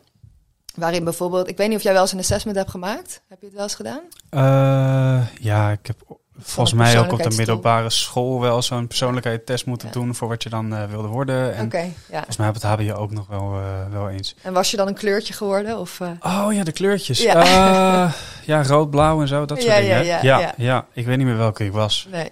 Waarin 0.74 1.04
bijvoorbeeld, 1.04 1.48
ik 1.48 1.56
weet 1.56 1.68
niet 1.68 1.76
of 1.76 1.82
jij 1.82 1.92
wel 1.92 2.02
eens 2.02 2.12
een 2.12 2.18
assessment 2.18 2.56
hebt 2.56 2.70
gemaakt. 2.70 3.22
Heb 3.28 3.38
je 3.40 3.46
het 3.46 3.54
wel 3.54 3.64
eens 3.64 3.74
gedaan? 3.74 4.00
Uh, 4.30 5.26
ja, 5.40 5.70
ik 5.70 5.86
heb 5.86 5.96
volgens 6.38 6.76
mij 6.76 6.98
ook 6.98 7.12
op 7.12 7.22
de 7.22 7.36
middelbare 7.36 7.90
school 7.90 8.40
wel 8.40 8.62
zo'n 8.62 8.86
persoonlijkheidstest 8.86 9.66
moeten 9.66 9.88
ja. 9.88 9.94
doen 9.94 10.14
voor 10.14 10.28
wat 10.28 10.42
je 10.42 10.48
dan 10.48 10.72
uh, 10.72 10.84
wilde 10.84 11.08
worden. 11.08 11.54
En 11.54 11.64
okay, 11.64 11.92
ja. 12.08 12.16
volgens 12.16 12.36
mij 12.36 12.46
heb 12.46 12.54
het 12.54 12.64
HBO 12.64 12.94
ook 12.94 13.10
nog 13.10 13.26
wel, 13.26 13.54
uh, 13.54 13.92
wel 13.92 14.08
eens. 14.08 14.34
En 14.42 14.52
was 14.52 14.70
je 14.70 14.76
dan 14.76 14.88
een 14.88 14.94
kleurtje 14.94 15.34
geworden? 15.34 15.78
Of, 15.78 16.00
Oh 16.20 16.48
ja, 16.50 16.64
de 16.64 16.72
kleurtjes. 16.72 17.22
Ja, 17.22 18.12
ja 18.44 18.62
rood, 18.62 18.90
blauw 18.90 19.20
en 19.20 19.28
zo, 19.28 19.44
dat 19.44 19.62
soort 19.62 19.76
dingen. 19.76 20.04
Ja 20.04 20.18
ja, 20.22 20.54
ja, 20.56 20.86
ik 20.92 21.06
weet 21.06 21.16
niet 21.16 21.26
meer 21.26 21.36
welke 21.36 21.64
ik 21.64 21.72
was. 21.72 22.06
Nee. 22.10 22.28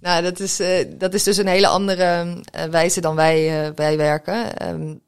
Nou, 0.00 0.22
dat 0.22 0.40
is, 0.40 0.62
dat 0.98 1.14
is 1.14 1.22
dus 1.22 1.36
een 1.36 1.46
hele 1.46 1.66
andere 1.66 2.40
wijze 2.70 3.00
dan 3.00 3.14
wij, 3.14 3.72
wij 3.74 3.96
werken. 3.96 4.68
Um, 4.68 5.00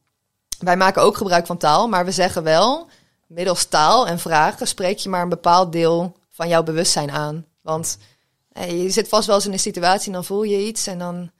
wij 0.58 0.76
maken 0.76 1.02
ook 1.02 1.16
gebruik 1.16 1.46
van 1.46 1.56
taal, 1.56 1.88
maar 1.88 2.04
we 2.04 2.10
zeggen 2.10 2.42
wel, 2.42 2.88
middels 3.26 3.64
taal 3.64 4.06
en 4.06 4.18
vragen 4.18 4.66
spreek 4.66 4.98
je 4.98 5.08
maar 5.08 5.22
een 5.22 5.28
bepaald 5.28 5.72
deel 5.72 6.16
van 6.30 6.48
jouw 6.48 6.62
bewustzijn 6.62 7.10
aan. 7.10 7.46
Want 7.62 7.98
je 8.66 8.90
zit 8.90 9.08
vast 9.08 9.26
wel 9.26 9.36
eens 9.36 9.46
in 9.46 9.52
een 9.52 9.58
situatie 9.58 10.06
en 10.06 10.12
dan 10.12 10.24
voel 10.24 10.42
je 10.42 10.66
iets 10.66 10.86
en 10.86 10.98
dan, 10.98 11.30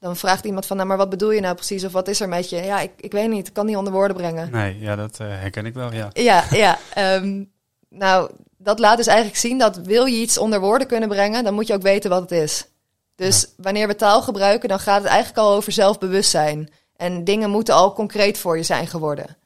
dan 0.00 0.16
vraagt 0.16 0.44
iemand 0.44 0.66
van, 0.66 0.76
nou, 0.76 0.88
maar 0.88 0.96
wat 0.96 1.10
bedoel 1.10 1.30
je 1.30 1.40
nou 1.40 1.54
precies? 1.54 1.84
Of 1.84 1.92
wat 1.92 2.08
is 2.08 2.20
er 2.20 2.28
met 2.28 2.50
je? 2.50 2.56
Ja, 2.56 2.80
ik, 2.80 2.90
ik 2.96 3.12
weet 3.12 3.28
niet, 3.28 3.46
ik 3.46 3.52
kan 3.52 3.66
niet 3.66 3.76
onder 3.76 3.92
woorden 3.92 4.16
brengen. 4.16 4.50
Nee, 4.50 4.78
ja, 4.78 4.96
dat 4.96 5.18
uh, 5.20 5.26
herken 5.28 5.66
ik 5.66 5.74
wel, 5.74 5.92
ja. 5.92 6.10
Ja, 6.12 6.44
ja. 6.50 6.78
Um, 7.16 7.52
nou, 7.88 8.30
dat 8.58 8.78
laat 8.78 8.96
dus 8.96 9.06
eigenlijk 9.06 9.38
zien 9.38 9.58
dat 9.58 9.76
wil 9.76 10.04
je 10.04 10.20
iets 10.20 10.38
onder 10.38 10.60
woorden 10.60 10.86
kunnen 10.86 11.08
brengen, 11.08 11.44
dan 11.44 11.54
moet 11.54 11.66
je 11.66 11.74
ook 11.74 11.82
weten 11.82 12.10
wat 12.10 12.20
het 12.20 12.30
is. 12.30 12.66
Dus 13.16 13.40
ja. 13.40 13.48
wanneer 13.56 13.86
we 13.86 13.96
taal 13.96 14.22
gebruiken, 14.22 14.68
dan 14.68 14.80
gaat 14.80 15.02
het 15.02 15.10
eigenlijk 15.10 15.38
al 15.38 15.54
over 15.54 15.72
zelfbewustzijn. 15.72 16.70
En 17.04 17.24
dingen 17.24 17.50
moeten 17.50 17.74
al 17.74 17.92
concreet 17.92 18.38
voor 18.38 18.56
je 18.56 18.62
zijn 18.62 18.86
geworden. 18.86 19.36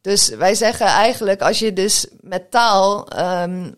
Dus 0.00 0.28
wij 0.28 0.54
zeggen 0.54 0.86
eigenlijk, 0.86 1.40
als 1.40 1.58
je 1.58 1.72
dus 1.72 2.06
met 2.20 2.50
taal 2.50 3.08
um, 3.42 3.76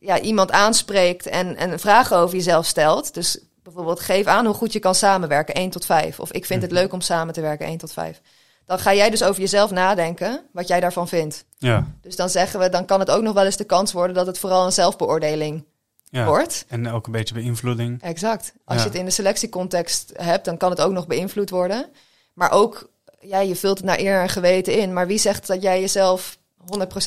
ja, 0.00 0.20
iemand 0.20 0.50
aanspreekt 0.50 1.26
en, 1.26 1.56
en 1.56 1.80
vragen 1.80 2.16
over 2.16 2.36
jezelf 2.36 2.66
stelt. 2.66 3.14
Dus 3.14 3.38
bijvoorbeeld 3.62 4.00
geef 4.00 4.26
aan 4.26 4.46
hoe 4.46 4.54
goed 4.54 4.72
je 4.72 4.78
kan 4.78 4.94
samenwerken, 4.94 5.54
1 5.54 5.70
tot 5.70 5.84
5. 5.84 6.20
Of 6.20 6.32
ik 6.32 6.46
vind 6.46 6.62
het 6.62 6.70
mhm. 6.70 6.80
leuk 6.80 6.92
om 6.92 7.00
samen 7.00 7.34
te 7.34 7.40
werken, 7.40 7.66
1 7.66 7.78
tot 7.78 7.92
5. 7.92 8.20
Dan 8.64 8.78
ga 8.78 8.94
jij 8.94 9.10
dus 9.10 9.22
over 9.22 9.40
jezelf 9.40 9.70
nadenken, 9.70 10.40
wat 10.52 10.68
jij 10.68 10.80
daarvan 10.80 11.08
vindt. 11.08 11.44
Ja. 11.56 11.86
Dus 12.00 12.16
dan 12.16 12.28
zeggen 12.28 12.60
we, 12.60 12.68
dan 12.68 12.84
kan 12.84 13.00
het 13.00 13.10
ook 13.10 13.22
nog 13.22 13.34
wel 13.34 13.44
eens 13.44 13.56
de 13.56 13.64
kans 13.64 13.92
worden 13.92 14.16
dat 14.16 14.26
het 14.26 14.38
vooral 14.38 14.64
een 14.64 14.72
zelfbeoordeling 14.72 15.64
ja. 16.10 16.24
wordt. 16.24 16.64
En 16.68 16.90
ook 16.90 17.06
een 17.06 17.12
beetje 17.12 17.34
beïnvloeding. 17.34 18.02
Exact. 18.02 18.52
Als 18.64 18.76
ja. 18.76 18.82
je 18.82 18.88
het 18.88 18.98
in 18.98 19.04
de 19.04 19.10
selectiecontext 19.10 20.12
hebt, 20.16 20.44
dan 20.44 20.56
kan 20.56 20.70
het 20.70 20.80
ook 20.80 20.92
nog 20.92 21.06
beïnvloed 21.06 21.50
worden. 21.50 21.90
Maar 22.38 22.52
ook, 22.52 22.90
ja, 23.20 23.40
je 23.40 23.56
vult 23.56 23.76
het 23.76 23.86
naar 23.86 23.98
eer 23.98 24.20
en 24.20 24.28
geweten 24.28 24.78
in. 24.78 24.92
Maar 24.92 25.06
wie 25.06 25.18
zegt 25.18 25.46
dat 25.46 25.62
jij 25.62 25.80
jezelf 25.80 26.38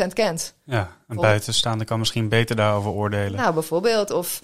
100% 0.04 0.08
kent? 0.14 0.54
Ja, 0.64 0.98
een 1.08 1.16
buitenstaander 1.16 1.88
kan 1.88 2.00
misschien 2.00 2.30
beter 2.30 2.56
daarover 2.56 2.92
oordelen. 2.92 3.40
Nou, 3.40 3.54
bijvoorbeeld. 3.54 4.12
Of 4.12 4.40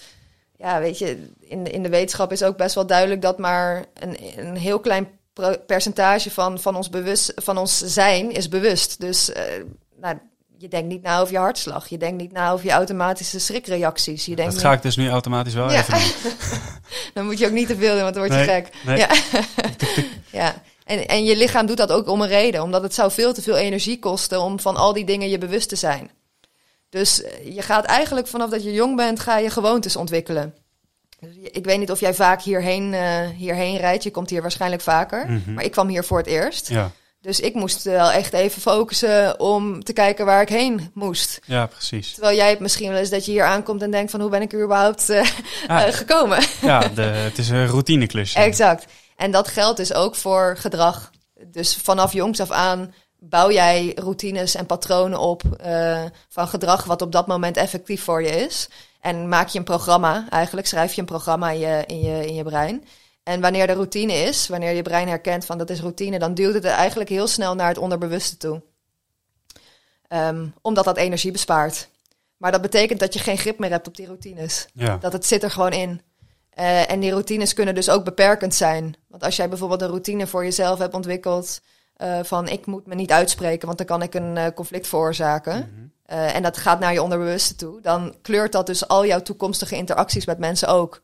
ja, 0.56 0.80
weet 0.80 0.98
je, 0.98 1.30
in 1.40 1.64
de, 1.64 1.70
in 1.70 1.82
de 1.82 1.88
wetenschap 1.88 2.32
is 2.32 2.42
ook 2.42 2.56
best 2.56 2.74
wel 2.74 2.86
duidelijk 2.86 3.22
dat 3.22 3.38
maar 3.38 3.84
een, 3.94 4.16
een 4.36 4.56
heel 4.56 4.80
klein 4.80 5.08
percentage 5.66 6.30
van, 6.30 6.60
van, 6.60 6.76
ons 6.76 6.90
bewust, 6.90 7.32
van 7.34 7.58
ons 7.58 7.78
zijn 7.78 8.30
is 8.30 8.48
bewust. 8.48 9.00
Dus 9.00 9.30
uh, 9.30 9.36
nou, 10.00 10.18
je 10.58 10.68
denkt 10.68 10.88
niet 10.88 11.02
na 11.02 11.20
over 11.20 11.32
je 11.32 11.38
hartslag. 11.38 11.88
Je 11.88 11.98
denkt 11.98 12.20
niet 12.20 12.32
na 12.32 12.50
over 12.50 12.66
je 12.66 12.72
automatische 12.72 13.38
schrikreacties. 13.38 14.26
Je 14.26 14.36
denkt 14.36 14.52
dat 14.52 14.62
ga 14.62 14.72
ik 14.72 14.82
dus 14.82 14.96
nu 14.96 15.08
automatisch 15.08 15.54
wel 15.54 15.70
ja. 15.70 15.78
even 15.78 15.92
doen. 15.92 16.32
dan 17.14 17.24
moet 17.24 17.38
je 17.38 17.46
ook 17.46 17.52
niet 17.52 17.66
te 17.66 17.76
veel 17.76 17.92
doen, 17.92 18.02
want 18.02 18.14
dan 18.14 18.28
word 18.28 18.40
je 18.40 18.46
nee, 18.46 18.62
gek. 18.62 18.74
Nee. 18.84 18.98
Ja. 18.98 19.08
ja. 20.30 20.62
En, 20.88 21.06
en 21.06 21.24
je 21.24 21.36
lichaam 21.36 21.66
doet 21.66 21.76
dat 21.76 21.92
ook 21.92 22.08
om 22.08 22.20
een 22.20 22.28
reden. 22.28 22.62
Omdat 22.62 22.82
het 22.82 22.94
zou 22.94 23.10
veel 23.10 23.32
te 23.32 23.42
veel 23.42 23.56
energie 23.56 23.98
kosten 23.98 24.40
om 24.40 24.60
van 24.60 24.76
al 24.76 24.92
die 24.92 25.04
dingen 25.04 25.28
je 25.28 25.38
bewust 25.38 25.68
te 25.68 25.76
zijn. 25.76 26.10
Dus 26.88 27.22
eh, 27.22 27.54
je 27.54 27.62
gaat 27.62 27.84
eigenlijk 27.84 28.26
vanaf 28.26 28.50
dat 28.50 28.62
je 28.62 28.72
jong 28.72 28.96
bent, 28.96 29.20
ga 29.20 29.38
je 29.38 29.50
gewoontes 29.50 29.96
ontwikkelen. 29.96 30.54
Dus 31.20 31.34
ik 31.50 31.64
weet 31.64 31.78
niet 31.78 31.90
of 31.90 32.00
jij 32.00 32.14
vaak 32.14 32.42
hierheen, 32.42 32.92
uh, 32.92 33.28
hierheen 33.36 33.76
rijdt. 33.76 34.02
Je 34.02 34.10
komt 34.10 34.30
hier 34.30 34.42
waarschijnlijk 34.42 34.82
vaker. 34.82 35.24
Mm 35.28 35.42
-hmm. 35.44 35.54
Maar 35.54 35.64
ik 35.64 35.70
kwam 35.70 35.88
hier 35.88 36.04
voor 36.04 36.18
het 36.18 36.26
eerst. 36.26 36.68
Ja. 36.68 36.90
Dus 37.20 37.40
ik 37.40 37.54
moest 37.54 37.82
wel 37.82 38.10
echt 38.10 38.32
even 38.32 38.62
focussen 38.62 39.40
om 39.40 39.84
te 39.84 39.92
kijken 39.92 40.24
waar 40.24 40.42
ik 40.42 40.48
heen 40.48 40.90
moest. 40.94 41.40
Ja, 41.44 41.66
precies. 41.66 42.12
Terwijl 42.12 42.36
jij 42.36 42.50
het 42.50 42.60
misschien 42.60 42.88
wel 42.88 42.98
eens 42.98 43.10
dat 43.10 43.24
je 43.24 43.30
hier 43.30 43.44
aankomt 43.44 43.82
en 43.82 43.90
denkt 43.90 44.10
van 44.10 44.20
hoe 44.20 44.30
ben 44.30 44.42
ik 44.42 44.52
er 44.52 44.62
überhaupt 44.62 45.10
uh, 45.10 45.26
ah, 45.66 45.82
gekomen? 46.02 46.38
Ja, 46.60 46.88
de, 46.88 47.02
het 47.02 47.38
is 47.38 47.48
een 47.48 47.66
routineklusje. 47.66 48.38
exact. 48.48 48.84
En 49.18 49.30
dat 49.30 49.48
geldt 49.48 49.76
dus 49.76 49.92
ook 49.92 50.14
voor 50.14 50.56
gedrag. 50.58 51.10
Dus 51.46 51.76
vanaf 51.76 52.12
jongs 52.12 52.40
af 52.40 52.50
aan 52.50 52.94
bouw 53.18 53.50
jij 53.50 53.92
routines 53.94 54.54
en 54.54 54.66
patronen 54.66 55.18
op 55.18 55.42
uh, 55.66 56.04
van 56.28 56.48
gedrag 56.48 56.84
wat 56.84 57.02
op 57.02 57.12
dat 57.12 57.26
moment 57.26 57.56
effectief 57.56 58.02
voor 58.02 58.22
je 58.22 58.28
is. 58.28 58.68
En 59.00 59.28
maak 59.28 59.48
je 59.48 59.58
een 59.58 59.64
programma, 59.64 60.26
eigenlijk 60.30 60.66
schrijf 60.66 60.92
je 60.92 61.00
een 61.00 61.06
programma 61.06 61.50
in 61.50 61.58
je, 61.58 61.84
in 61.86 62.00
je, 62.00 62.26
in 62.26 62.34
je 62.34 62.42
brein. 62.42 62.84
En 63.22 63.40
wanneer 63.40 63.66
de 63.66 63.72
routine 63.72 64.12
is, 64.12 64.48
wanneer 64.48 64.72
je 64.72 64.82
brein 64.82 65.08
herkent 65.08 65.44
van 65.44 65.58
dat 65.58 65.70
is 65.70 65.80
routine, 65.80 66.18
dan 66.18 66.34
duwt 66.34 66.54
het 66.54 66.64
eigenlijk 66.64 67.10
heel 67.10 67.26
snel 67.26 67.54
naar 67.54 67.68
het 67.68 67.78
onderbewuste 67.78 68.36
toe. 68.36 68.62
Um, 70.08 70.54
omdat 70.62 70.84
dat 70.84 70.96
energie 70.96 71.32
bespaart. 71.32 71.88
Maar 72.36 72.52
dat 72.52 72.62
betekent 72.62 73.00
dat 73.00 73.14
je 73.14 73.20
geen 73.20 73.38
grip 73.38 73.58
meer 73.58 73.70
hebt 73.70 73.86
op 73.86 73.96
die 73.96 74.06
routines. 74.06 74.68
Ja. 74.72 74.96
Dat 74.96 75.12
het 75.12 75.26
zit 75.26 75.42
er 75.42 75.50
gewoon 75.50 75.72
in. 75.72 76.00
Uh, 76.60 76.90
en 76.90 77.00
die 77.00 77.10
routines 77.10 77.54
kunnen 77.54 77.74
dus 77.74 77.90
ook 77.90 78.04
beperkend 78.04 78.54
zijn. 78.54 78.96
Want 79.08 79.22
als 79.24 79.36
jij 79.36 79.48
bijvoorbeeld 79.48 79.82
een 79.82 79.88
routine 79.88 80.26
voor 80.26 80.44
jezelf 80.44 80.78
hebt 80.78 80.94
ontwikkeld 80.94 81.60
uh, 81.96 82.18
van 82.22 82.48
ik 82.48 82.66
moet 82.66 82.86
me 82.86 82.94
niet 82.94 83.12
uitspreken, 83.12 83.66
want 83.66 83.78
dan 83.78 83.86
kan 83.86 84.02
ik 84.02 84.14
een 84.14 84.36
uh, 84.36 84.46
conflict 84.54 84.86
veroorzaken. 84.86 85.56
Mm 85.56 85.62
-hmm. 85.74 85.92
uh, 86.16 86.34
en 86.34 86.42
dat 86.42 86.56
gaat 86.56 86.80
naar 86.80 86.92
je 86.92 87.02
onderbewuste 87.02 87.54
toe. 87.54 87.80
Dan 87.80 88.14
kleurt 88.22 88.52
dat 88.52 88.66
dus 88.66 88.88
al 88.88 89.06
jouw 89.06 89.22
toekomstige 89.22 89.76
interacties 89.76 90.26
met 90.26 90.38
mensen 90.38 90.68
ook. 90.68 91.02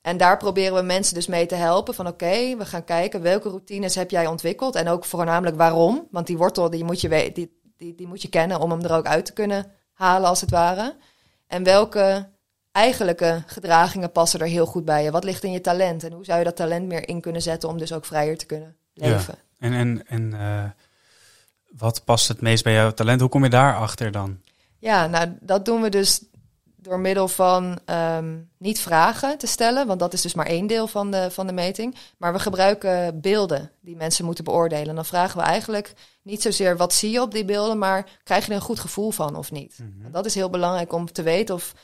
En 0.00 0.16
daar 0.16 0.36
proberen 0.36 0.74
we 0.74 0.82
mensen 0.82 1.14
dus 1.14 1.26
mee 1.26 1.46
te 1.46 1.54
helpen. 1.54 1.94
Van 1.94 2.06
oké, 2.06 2.24
okay, 2.24 2.56
we 2.56 2.64
gaan 2.64 2.84
kijken 2.84 3.22
welke 3.22 3.48
routines 3.48 3.94
heb 3.94 4.10
jij 4.10 4.26
ontwikkeld. 4.26 4.74
En 4.74 4.88
ook 4.88 5.04
voornamelijk 5.04 5.56
waarom. 5.56 6.06
Want 6.10 6.26
die 6.26 6.36
wortel 6.36 6.70
die 6.70 6.84
moet, 6.84 7.00
je 7.00 7.08
die, 7.08 7.60
die, 7.76 7.94
die 7.94 8.06
moet 8.06 8.22
je 8.22 8.28
kennen 8.28 8.60
om 8.60 8.70
hem 8.70 8.82
er 8.82 8.96
ook 8.96 9.06
uit 9.06 9.24
te 9.24 9.32
kunnen 9.32 9.72
halen 9.92 10.28
als 10.28 10.40
het 10.40 10.50
ware. 10.50 10.96
En 11.46 11.62
welke 11.62 12.28
eigenlijke 12.76 13.42
gedragingen 13.46 14.12
passen 14.12 14.40
er 14.40 14.46
heel 14.46 14.66
goed 14.66 14.84
bij 14.84 15.04
je? 15.04 15.10
Wat 15.10 15.24
ligt 15.24 15.44
in 15.44 15.52
je 15.52 15.60
talent? 15.60 16.04
En 16.04 16.12
hoe 16.12 16.24
zou 16.24 16.38
je 16.38 16.44
dat 16.44 16.56
talent 16.56 16.86
meer 16.86 17.08
in 17.08 17.20
kunnen 17.20 17.42
zetten 17.42 17.68
om 17.68 17.78
dus 17.78 17.92
ook 17.92 18.04
vrijer 18.04 18.38
te 18.38 18.46
kunnen 18.46 18.76
leven? 18.94 19.34
Ja. 19.58 19.66
En, 19.66 19.72
en, 19.72 20.06
en 20.06 20.34
uh, 20.34 20.64
wat 21.78 22.04
past 22.04 22.28
het 22.28 22.40
meest 22.40 22.64
bij 22.64 22.72
jouw 22.72 22.90
talent? 22.90 23.20
Hoe 23.20 23.28
kom 23.28 23.44
je 23.44 23.50
daarachter 23.50 24.10
dan? 24.10 24.40
Ja, 24.78 25.06
nou 25.06 25.36
dat 25.40 25.64
doen 25.64 25.82
we 25.82 25.88
dus 25.88 26.20
door 26.76 27.00
middel 27.00 27.28
van 27.28 27.78
um, 27.86 28.50
niet 28.58 28.80
vragen 28.80 29.38
te 29.38 29.46
stellen, 29.46 29.86
want 29.86 30.00
dat 30.00 30.12
is 30.12 30.20
dus 30.20 30.34
maar 30.34 30.46
één 30.46 30.66
deel 30.66 30.86
van 30.86 31.10
de, 31.10 31.30
van 31.30 31.46
de 31.46 31.52
meting. 31.52 31.96
Maar 32.16 32.32
we 32.32 32.38
gebruiken 32.38 33.20
beelden 33.20 33.70
die 33.80 33.96
mensen 33.96 34.24
moeten 34.24 34.44
beoordelen. 34.44 34.88
En 34.88 34.94
dan 34.94 35.04
vragen 35.04 35.38
we 35.38 35.44
eigenlijk 35.44 35.92
niet 36.22 36.42
zozeer 36.42 36.76
wat 36.76 36.92
zie 36.92 37.10
je 37.10 37.20
op 37.20 37.32
die 37.32 37.44
beelden, 37.44 37.78
maar 37.78 38.08
krijg 38.24 38.44
je 38.44 38.50
er 38.50 38.56
een 38.56 38.62
goed 38.62 38.80
gevoel 38.80 39.10
van 39.10 39.36
of 39.36 39.50
niet. 39.50 39.78
Mm 39.78 39.94
-hmm. 40.00 40.12
Dat 40.12 40.26
is 40.26 40.34
heel 40.34 40.50
belangrijk 40.50 40.92
om 40.92 41.12
te 41.12 41.22
weten 41.22 41.54
of, 41.54 41.74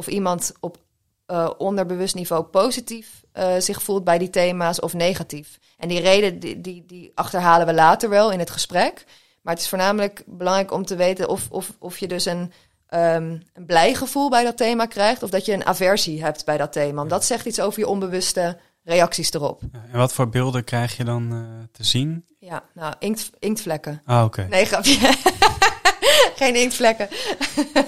of 0.00 0.06
iemand 0.06 0.52
op 0.60 0.78
uh, 1.26 1.50
onderbewust 1.58 2.14
niveau 2.14 2.42
positief 2.42 3.24
uh, 3.38 3.52
zich 3.58 3.82
voelt 3.82 4.04
bij 4.04 4.18
die 4.18 4.30
thema's 4.30 4.80
of 4.80 4.94
negatief. 4.94 5.58
En 5.78 5.88
die 5.88 6.00
reden 6.00 6.38
die, 6.38 6.60
die, 6.60 6.84
die 6.86 7.12
achterhalen 7.14 7.66
we 7.66 7.74
later 7.74 8.08
wel 8.08 8.32
in 8.32 8.38
het 8.38 8.50
gesprek. 8.50 9.04
Maar 9.42 9.54
het 9.54 9.62
is 9.62 9.68
voornamelijk 9.68 10.22
belangrijk 10.26 10.72
om 10.72 10.84
te 10.84 10.96
weten 10.96 11.28
of, 11.28 11.46
of, 11.50 11.72
of 11.78 11.98
je 11.98 12.08
dus 12.08 12.24
een, 12.24 12.52
um, 12.90 13.42
een 13.52 13.66
blij 13.66 13.94
gevoel 13.94 14.30
bij 14.30 14.44
dat 14.44 14.56
thema 14.56 14.86
krijgt 14.86 15.22
of 15.22 15.30
dat 15.30 15.44
je 15.44 15.52
een 15.52 15.66
aversie 15.66 16.22
hebt 16.22 16.44
bij 16.44 16.56
dat 16.56 16.72
thema. 16.72 16.94
Want 16.94 17.10
dat 17.10 17.24
zegt 17.24 17.46
iets 17.46 17.60
over 17.60 17.78
je 17.80 17.88
onbewuste 17.88 18.58
reacties 18.84 19.32
erop. 19.32 19.62
En 19.72 19.98
wat 19.98 20.12
voor 20.12 20.28
beelden 20.28 20.64
krijg 20.64 20.96
je 20.96 21.04
dan 21.04 21.34
uh, 21.34 21.40
te 21.72 21.84
zien? 21.84 22.24
Ja, 22.38 22.62
nou, 22.74 22.94
inkt, 22.98 23.30
inktvlekken. 23.38 24.02
Ah, 24.04 24.24
oké. 24.24 24.24
Okay. 24.24 24.50
Nee, 24.50 24.64
grapje. 24.64 24.98
Geen 26.40 26.54
inktvlekken. 26.54 27.08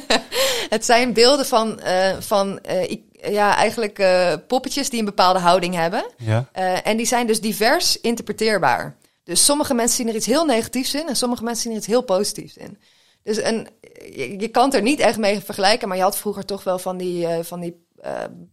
het 0.77 0.85
zijn 0.85 1.13
beelden 1.13 1.47
van, 1.47 1.81
uh, 1.85 2.17
van 2.19 2.59
uh, 2.71 2.97
ja, 3.33 3.57
eigenlijk 3.57 3.99
uh, 3.99 4.33
poppetjes 4.47 4.91
die 4.91 4.99
een 4.99 5.05
bepaalde 5.05 5.39
houding 5.39 5.75
hebben. 5.75 6.05
Ja. 6.17 6.49
En 6.83 6.97
die 6.97 7.07
zijn 7.07 7.27
dus 7.27 7.41
divers 7.41 8.01
interpreteerbaar. 8.01 8.97
Dus 9.25 9.45
sommige 9.45 9.75
mensen 9.75 9.97
zien 9.97 10.09
er 10.09 10.15
iets 10.15 10.27
heel 10.27 10.45
negatiefs 10.45 10.95
in 10.95 11.09
en 11.09 11.17
sommige 11.17 11.45
mensen 11.45 11.63
zien 11.63 11.73
er 11.73 11.79
iets 11.79 11.87
heel 11.87 12.03
positiefs 12.03 12.57
in. 12.57 12.79
Dus 13.23 13.43
een, 13.43 13.69
je, 14.15 14.41
je 14.41 14.49
kan 14.49 14.65
het 14.65 14.75
er 14.75 14.83
niet 14.83 15.01
echt 15.01 15.19
mee 15.19 15.41
vergelijken, 15.41 15.89
maar 15.89 15.97
je 15.97 16.03
had 16.03 16.19
vroeger 16.19 16.45
toch 16.45 16.65
wel 16.65 16.79
van 16.79 16.97
die, 16.97 17.27
van 17.43 17.61
die 17.61 17.87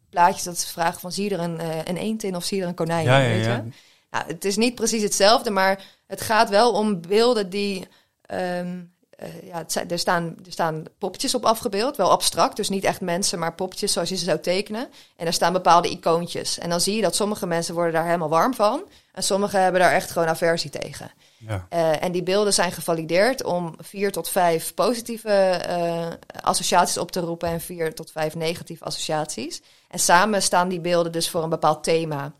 plaatjes 0.09 0.43
dat 0.43 0.57
ze 0.57 0.67
vragen 0.67 0.99
van 0.99 1.11
zie 1.11 1.29
je 1.29 1.35
er 1.35 1.43
een, 1.43 1.59
een 1.83 1.97
eend 1.97 2.23
in 2.23 2.35
of 2.35 2.43
zie 2.43 2.57
je 2.57 2.63
er 2.63 2.69
een 2.69 2.75
konijn 2.75 3.05
in, 3.05 3.11
ja, 3.11 3.19
weet 3.19 3.45
ja. 3.45 3.55
je? 3.55 3.71
Nou, 4.11 4.25
het 4.27 4.45
is 4.45 4.57
niet 4.57 4.75
precies 4.75 5.03
hetzelfde, 5.03 5.49
maar 5.49 5.83
het 6.07 6.21
gaat 6.21 6.49
wel 6.49 6.71
om 6.71 7.01
beelden 7.01 7.49
die... 7.49 7.87
Um, 8.33 8.97
uh, 9.23 9.47
ja, 9.47 9.63
zijn, 9.67 9.89
er, 9.89 9.99
staan, 9.99 10.35
er 10.45 10.51
staan 10.51 10.83
poppetjes 10.97 11.35
op 11.35 11.45
afgebeeld, 11.45 11.97
wel 11.97 12.11
abstract, 12.11 12.55
dus 12.55 12.69
niet 12.69 12.83
echt 12.83 13.01
mensen, 13.01 13.39
maar 13.39 13.55
poppetjes 13.55 13.93
zoals 13.93 14.09
je 14.09 14.15
ze 14.15 14.25
zou 14.25 14.39
tekenen. 14.39 14.88
En 15.15 15.25
er 15.25 15.33
staan 15.33 15.53
bepaalde 15.53 15.89
icoontjes. 15.89 16.57
En 16.57 16.69
dan 16.69 16.81
zie 16.81 16.95
je 16.95 17.01
dat 17.01 17.15
sommige 17.15 17.47
mensen 17.47 17.73
worden 17.73 17.93
daar 17.93 18.05
helemaal 18.05 18.29
warm 18.29 18.53
van 18.53 18.83
en 19.11 19.23
sommigen 19.23 19.61
hebben 19.61 19.81
daar 19.81 19.93
echt 19.93 20.11
gewoon 20.11 20.27
aversie 20.27 20.69
tegen. 20.69 21.11
Ja. 21.38 21.67
Uh, 21.73 22.03
en 22.03 22.11
die 22.11 22.23
beelden 22.23 22.53
zijn 22.53 22.71
gevalideerd 22.71 23.43
om 23.43 23.75
vier 23.77 24.11
tot 24.11 24.29
vijf 24.29 24.73
positieve 24.73 25.61
uh, 25.69 26.07
associaties 26.41 26.97
op 26.97 27.11
te 27.11 27.19
roepen 27.19 27.49
en 27.49 27.61
vier 27.61 27.95
tot 27.95 28.11
vijf 28.11 28.35
negatieve 28.35 28.83
associaties. 28.83 29.61
En 29.88 29.99
samen 29.99 30.41
staan 30.41 30.69
die 30.69 30.81
beelden 30.81 31.11
dus 31.11 31.29
voor 31.29 31.43
een 31.43 31.49
bepaald 31.49 31.83
thema, 31.83 32.33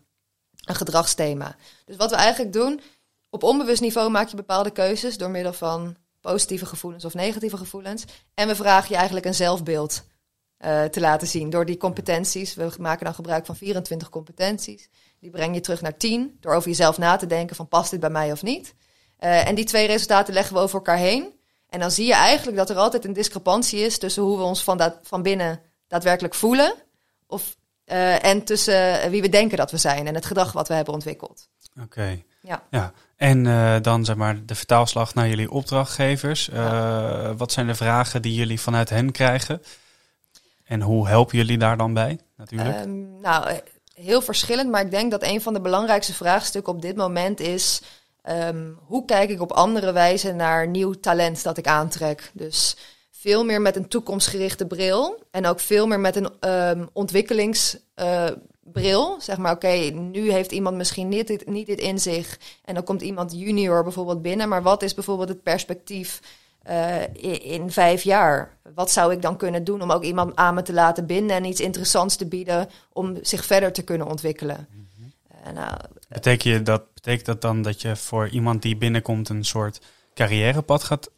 een 0.64 0.74
gedragsthema. 0.74 1.56
Dus 1.84 1.96
wat 1.96 2.10
we 2.10 2.16
eigenlijk 2.16 2.52
doen, 2.52 2.80
op 3.30 3.42
onbewust 3.42 3.80
niveau 3.80 4.10
maak 4.10 4.28
je 4.28 4.36
bepaalde 4.36 4.70
keuzes 4.70 5.18
door 5.18 5.30
middel 5.30 5.52
van 5.52 5.96
positieve 6.20 6.66
gevoelens 6.66 7.04
of 7.04 7.14
negatieve 7.14 7.56
gevoelens. 7.56 8.04
En 8.34 8.48
we 8.48 8.54
vragen 8.54 8.88
je 8.88 8.96
eigenlijk 8.96 9.26
een 9.26 9.34
zelfbeeld 9.34 10.04
uh, 10.64 10.84
te 10.84 11.00
laten 11.00 11.28
zien 11.28 11.50
door 11.50 11.66
die 11.66 11.76
competenties. 11.76 12.54
We 12.54 12.72
maken 12.78 13.04
dan 13.04 13.14
gebruik 13.14 13.46
van 13.46 13.56
24 13.56 14.08
competenties. 14.08 14.88
Die 15.20 15.30
breng 15.30 15.54
je 15.54 15.60
terug 15.60 15.80
naar 15.80 15.96
10 15.96 16.36
door 16.40 16.54
over 16.54 16.68
jezelf 16.68 16.98
na 16.98 17.16
te 17.16 17.26
denken 17.26 17.56
van 17.56 17.68
past 17.68 17.90
dit 17.90 18.00
bij 18.00 18.10
mij 18.10 18.32
of 18.32 18.42
niet. 18.42 18.74
Uh, 19.20 19.46
en 19.46 19.54
die 19.54 19.64
twee 19.64 19.86
resultaten 19.86 20.34
leggen 20.34 20.54
we 20.54 20.60
over 20.60 20.74
elkaar 20.74 20.96
heen. 20.96 21.38
En 21.68 21.80
dan 21.80 21.90
zie 21.90 22.06
je 22.06 22.14
eigenlijk 22.14 22.56
dat 22.56 22.70
er 22.70 22.76
altijd 22.76 23.04
een 23.04 23.12
discrepantie 23.12 23.80
is 23.80 23.98
tussen 23.98 24.22
hoe 24.22 24.36
we 24.36 24.42
ons 24.42 24.62
van, 24.62 24.76
dat, 24.76 24.98
van 25.02 25.22
binnen 25.22 25.60
daadwerkelijk 25.86 26.34
voelen 26.34 26.74
of, 27.26 27.56
uh, 27.86 28.24
en 28.24 28.44
tussen 28.44 29.10
wie 29.10 29.22
we 29.22 29.28
denken 29.28 29.56
dat 29.56 29.70
we 29.70 29.76
zijn 29.76 30.06
en 30.06 30.14
het 30.14 30.26
gedrag 30.26 30.52
wat 30.52 30.68
we 30.68 30.74
hebben 30.74 30.94
ontwikkeld. 30.94 31.48
Oké. 31.72 31.82
Okay. 31.82 32.24
Ja. 32.40 32.62
ja. 32.70 32.92
En 33.16 33.44
uh, 33.44 33.76
dan 33.80 34.04
zeg 34.04 34.16
maar 34.16 34.44
de 34.44 34.54
vertaalslag 34.54 35.14
naar 35.14 35.28
jullie 35.28 35.50
opdrachtgevers. 35.50 36.48
Ja. 36.52 37.34
Wat 37.34 37.52
zijn 37.52 37.66
de 37.66 37.74
vragen 37.74 38.22
die 38.22 38.34
jullie 38.34 38.60
vanuit 38.60 38.90
hen 38.90 39.12
krijgen? 39.12 39.62
En 40.64 40.80
hoe 40.80 41.08
helpen 41.08 41.36
jullie 41.36 41.58
daar 41.58 41.76
dan 41.76 41.94
bij, 41.94 42.18
natuurlijk? 42.36 42.84
Um, 42.84 43.20
nou, 43.20 43.60
heel 43.94 44.22
verschillend. 44.22 44.70
Maar 44.70 44.80
ik 44.80 44.90
denk 44.90 45.10
dat 45.10 45.22
een 45.22 45.42
van 45.42 45.52
de 45.52 45.60
belangrijkste 45.60 46.14
vraagstukken 46.14 46.72
op 46.72 46.82
dit 46.82 46.96
moment 46.96 47.40
is... 47.40 47.82
Um, 48.28 48.78
hoe 48.84 49.04
kijk 49.04 49.30
ik 49.30 49.40
op 49.40 49.52
andere 49.52 49.92
wijze 49.92 50.32
naar 50.32 50.68
nieuw 50.68 50.92
talent 50.92 51.42
dat 51.42 51.58
ik 51.58 51.66
aantrek? 51.66 52.30
Dus 52.32 52.76
veel 53.10 53.44
meer 53.44 53.60
met 53.60 53.76
een 53.76 53.88
toekomstgerichte 53.88 54.66
bril. 54.66 55.22
En 55.30 55.46
ook 55.46 55.60
veel 55.60 55.86
meer 55.86 56.00
met 56.00 56.16
een 56.16 56.50
um, 56.50 56.88
ontwikkelings... 56.92 57.76
Bril. 58.72 59.16
Zeg 59.20 59.36
maar, 59.36 59.52
oké, 59.52 59.66
okay, 59.66 59.88
nu 59.88 60.32
heeft 60.32 60.52
iemand 60.52 60.76
misschien 60.76 61.08
niet 61.08 61.26
dit, 61.26 61.46
niet 61.46 61.66
dit 61.66 61.80
in 61.80 61.98
zich. 61.98 62.38
En 62.64 62.74
dan 62.74 62.84
komt 62.84 63.02
iemand 63.02 63.32
junior 63.32 63.82
bijvoorbeeld 63.82 64.22
binnen. 64.22 64.48
Maar 64.48 64.62
wat 64.62 64.82
is 64.82 64.94
bijvoorbeeld 64.94 65.28
het 65.28 65.42
perspectief 65.42 66.20
uh, 66.68 67.02
in, 67.02 67.42
in, 67.42 67.70
vijf 67.70 68.02
jaar? 68.02 68.56
Wat 68.74 68.90
zou 68.90 69.12
ik 69.12 69.22
dan 69.22 69.36
kunnen 69.36 69.64
doen 69.64 69.82
om 69.82 69.92
ook 69.92 70.02
iemand 70.02 70.36
aan 70.36 70.54
me 70.54 70.62
te 70.62 70.72
laten 70.72 71.06
binden 71.06 71.36
en 71.36 71.44
iets 71.44 71.60
interessants 71.60 72.16
te 72.16 72.26
bieden 72.26 72.68
om 72.92 73.16
zich 73.22 73.44
verder 73.44 73.72
te 73.72 73.82
kunnen 73.82 74.06
ontwikkelen? 74.06 74.68
Mm-hmm. 74.70 75.12
Uh, 75.46 75.52
nou, 75.52 75.78
betekent, 76.08 76.66
dat, 76.66 76.94
betekent 76.94 77.26
dat 77.26 77.40
dan 77.40 77.62
dat 77.62 77.80
je 77.80 77.96
voor 77.96 78.28
iemand 78.28 78.62
die 78.62 78.76
binnenkomt 78.76 79.28
een 79.28 79.44
soort 79.44 79.80
carrièrepad 80.14 80.82
gaat 80.82 81.10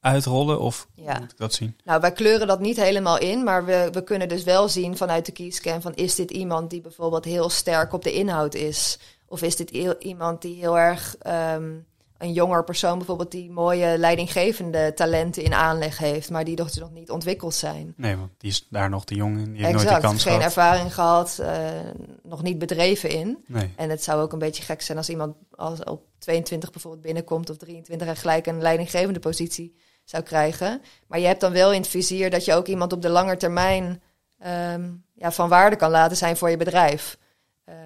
uitrollen? 0.00 0.60
Of 0.60 0.88
ja. 0.94 1.18
moet 1.18 1.30
ik 1.30 1.38
dat 1.38 1.54
zien? 1.54 1.76
Nou, 1.84 2.00
wij 2.00 2.12
kleuren 2.12 2.46
dat 2.46 2.60
niet 2.60 2.76
helemaal 2.76 3.18
in, 3.18 3.44
maar 3.44 3.64
we, 3.64 3.88
we 3.92 4.04
kunnen 4.04 4.28
dus 4.28 4.42
wel 4.42 4.68
zien 4.68 4.96
vanuit 4.96 5.26
de 5.26 5.32
kiescan 5.32 5.80
van 5.80 5.94
is 5.94 6.14
dit 6.14 6.30
iemand 6.30 6.70
die 6.70 6.80
bijvoorbeeld 6.80 7.24
heel 7.24 7.50
sterk 7.50 7.92
op 7.92 8.02
de 8.02 8.12
inhoud 8.12 8.54
is? 8.54 8.98
Of 9.26 9.42
is 9.42 9.56
dit 9.56 9.70
iemand 9.98 10.42
die 10.42 10.58
heel 10.58 10.78
erg 10.78 11.16
ehm, 11.18 11.72
een 12.20 12.32
jonger 12.32 12.64
persoon 12.64 12.98
bijvoorbeeld 12.98 13.30
die 13.30 13.50
mooie 13.50 13.98
leidinggevende 13.98 14.92
talenten 14.94 15.42
in 15.42 15.54
aanleg 15.54 15.98
heeft, 15.98 16.30
maar 16.30 16.44
die 16.44 16.56
nog, 16.56 16.74
nog 16.74 16.92
niet 16.92 17.10
ontwikkeld 17.10 17.54
zijn. 17.54 17.94
Nee, 17.96 18.16
want 18.16 18.30
die 18.38 18.50
is 18.50 18.66
daar 18.70 18.90
nog 18.90 19.04
te 19.04 19.14
jong 19.14 19.38
in. 19.38 19.52
Die 19.52 19.62
heeft 19.62 19.72
nooit 19.72 19.84
Exact, 19.84 20.02
kans 20.02 20.22
geen 20.22 20.32
gehad. 20.32 20.46
ervaring 20.46 20.94
gehad, 20.94 21.38
eh, 21.38 21.58
nog 22.22 22.42
niet 22.42 22.58
bedreven 22.58 23.10
in. 23.10 23.44
Nee, 23.46 23.72
En 23.76 23.90
het 23.90 24.02
zou 24.04 24.22
ook 24.22 24.32
een 24.32 24.38
beetje 24.38 24.62
gek 24.62 24.82
zijn 24.82 24.98
als 24.98 25.08
iemand 25.08 25.36
als 25.54 25.84
op 25.84 26.02
22 26.18 26.70
bijvoorbeeld 26.70 27.02
binnenkomt 27.02 27.50
of 27.50 27.56
23 27.56 28.08
en 28.08 28.16
gelijk 28.16 28.46
een 28.46 28.62
leidinggevende 28.62 29.20
positie 29.20 29.74
zou 30.10 30.22
krijgen. 30.22 30.82
Maar 31.06 31.18
je 31.18 31.26
hebt 31.26 31.40
dan 31.40 31.52
wel 31.52 31.72
in 31.72 31.80
het 31.80 31.90
vizier 31.90 32.30
dat 32.30 32.44
je 32.44 32.54
ook 32.54 32.66
iemand 32.66 32.92
op 32.92 33.02
de 33.02 33.08
lange 33.08 33.36
termijn 33.36 34.02
ehm, 34.38 34.90
ja, 35.14 35.32
van 35.32 35.48
waarde 35.48 35.76
kan 35.76 35.90
laten 35.90 36.16
zijn 36.16 36.36
voor 36.36 36.50
je 36.50 36.56
bedrijf. 36.56 37.16
Ehm, 37.64 37.76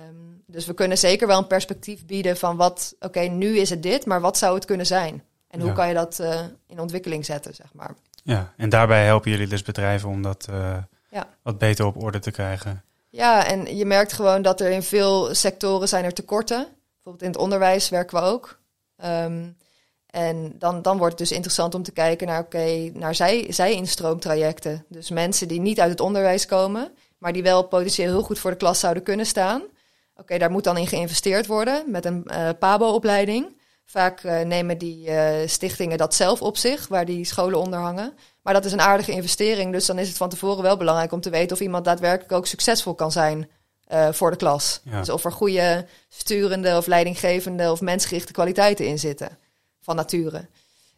dus 0.46 0.66
we 0.66 0.74
kunnen 0.74 0.98
zeker 0.98 1.26
wel 1.26 1.38
een 1.38 1.46
perspectief 1.46 2.06
bieden 2.06 2.36
van 2.36 2.56
wat, 2.56 2.94
oké, 3.00 3.20
nu 3.20 3.56
is 3.58 3.70
het 3.70 3.82
dit, 3.82 4.06
maar 4.06 4.20
wat 4.20 4.38
zou 4.38 4.54
het 4.54 4.64
kunnen 4.64 4.86
zijn? 4.86 5.22
En 5.48 5.60
hoe 5.60 5.68
Ja. 5.68 5.74
kan 5.74 5.88
je 5.88 5.94
dat 5.94 6.18
eh, 6.18 6.40
in 6.66 6.80
ontwikkeling 6.80 7.24
zetten, 7.24 7.54
zeg 7.54 7.66
maar. 7.72 7.94
ja. 8.22 8.52
En 8.56 8.68
daarbij 8.68 9.04
helpen 9.04 9.30
jullie 9.30 9.46
dus 9.46 9.62
bedrijven 9.62 10.08
om 10.08 10.22
dat 10.22 10.46
eh, 10.50 10.76
Ja. 11.10 11.26
wat 11.42 11.58
beter 11.58 11.84
op 11.86 12.02
orde 12.02 12.18
te 12.18 12.30
krijgen. 12.30 12.82
Ja, 13.10 13.46
en 13.46 13.76
je 13.76 13.84
merkt 13.84 14.12
gewoon 14.12 14.42
dat 14.42 14.60
er 14.60 14.70
in 14.70 14.82
veel 14.82 15.34
sectoren 15.34 15.88
zijn 15.88 16.04
er 16.04 16.12
tekorten. 16.12 16.66
Bijvoorbeeld 16.94 17.22
in 17.24 17.30
het 17.30 17.40
onderwijs 17.40 17.88
werken 17.88 18.18
we 18.18 18.24
ook. 18.24 18.58
Ehm, 18.96 19.48
en 20.14 20.54
dan, 20.58 20.82
dan 20.82 20.98
wordt 20.98 21.18
het 21.18 21.28
dus 21.28 21.36
interessant 21.36 21.74
om 21.74 21.82
te 21.82 21.92
kijken 21.92 22.26
naar, 22.26 22.40
oké, 22.40 22.90
naar 22.92 23.14
zij, 23.14 23.46
zij-instroomtrajecten. 23.48 24.84
Dus 24.88 25.10
mensen 25.10 25.48
die 25.48 25.60
niet 25.60 25.80
uit 25.80 25.90
het 25.90 26.00
onderwijs 26.00 26.46
komen, 26.46 26.92
maar 27.18 27.32
die 27.32 27.42
wel 27.42 27.62
potentieel 27.62 28.10
heel 28.10 28.22
goed 28.22 28.38
voor 28.38 28.50
de 28.50 28.56
klas 28.56 28.80
zouden 28.80 29.02
kunnen 29.02 29.26
staan. 29.26 29.62
Oké, 30.16 30.38
daar 30.38 30.50
moet 30.50 30.64
dan 30.64 30.76
in 30.76 30.86
geïnvesteerd 30.86 31.46
worden 31.46 31.84
met 31.86 32.04
een 32.04 32.26
eh, 32.26 32.48
PABO-opleiding. 32.58 33.60
Vaak 33.84 34.20
eh, 34.20 34.40
nemen 34.40 34.78
die 34.78 35.08
eh, 35.08 35.48
stichtingen 35.48 35.98
dat 35.98 36.14
zelf 36.14 36.42
op 36.42 36.56
zich, 36.56 36.88
waar 36.88 37.04
die 37.04 37.24
scholen 37.24 37.58
onder 37.58 37.78
hangen. 37.78 38.12
Maar 38.42 38.54
dat 38.54 38.64
is 38.64 38.72
een 38.72 38.80
aardige 38.80 39.12
investering, 39.12 39.72
dus 39.72 39.86
dan 39.86 39.98
is 39.98 40.08
het 40.08 40.16
van 40.16 40.28
tevoren 40.28 40.62
wel 40.62 40.76
belangrijk 40.76 41.12
om 41.12 41.20
te 41.20 41.30
weten 41.30 41.56
of 41.56 41.62
iemand 41.62 41.84
daadwerkelijk 41.84 42.32
ook 42.32 42.46
succesvol 42.46 42.94
kan 42.94 43.12
zijn 43.12 43.50
voor 44.10 44.30
de 44.30 44.36
klas. 44.36 44.80
Ja. 44.84 44.98
Dus 44.98 45.08
of 45.08 45.24
er 45.24 45.32
goede 45.32 45.86
sturende 46.08 46.76
of 46.76 46.86
leidinggevende 46.86 47.70
of 47.70 47.80
mensgerichte 47.80 48.32
kwaliteiten 48.32 48.86
in 48.86 48.98
zitten 48.98 49.38
van 49.84 49.96
nature. 49.96 50.46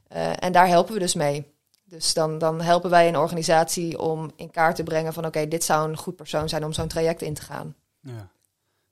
Eh, 0.09 0.31
en 0.39 0.53
daar 0.53 0.69
helpen 0.69 0.93
we 0.95 0.99
dus 1.01 1.15
mee. 1.15 1.55
Dus 1.85 2.15
dan, 2.15 2.39
dan 2.39 2.61
helpen 2.61 2.91
wij 2.91 3.09
een 3.09 3.17
organisatie 3.17 3.99
om 3.99 4.33
in 4.37 4.51
kaart 4.51 4.77
te 4.77 4.83
brengen 4.83 5.13
van 5.13 5.27
oké, 5.27 5.49
dit 5.49 5.65
zou 5.65 5.89
een 5.89 5.97
goed 5.97 6.17
persoon 6.17 6.49
zijn 6.49 6.65
om 6.65 6.73
zo'n 6.73 6.89
traject 6.89 7.23
in 7.23 7.35
te 7.35 7.43
gaan. 7.43 7.75
Ja. 8.01 8.29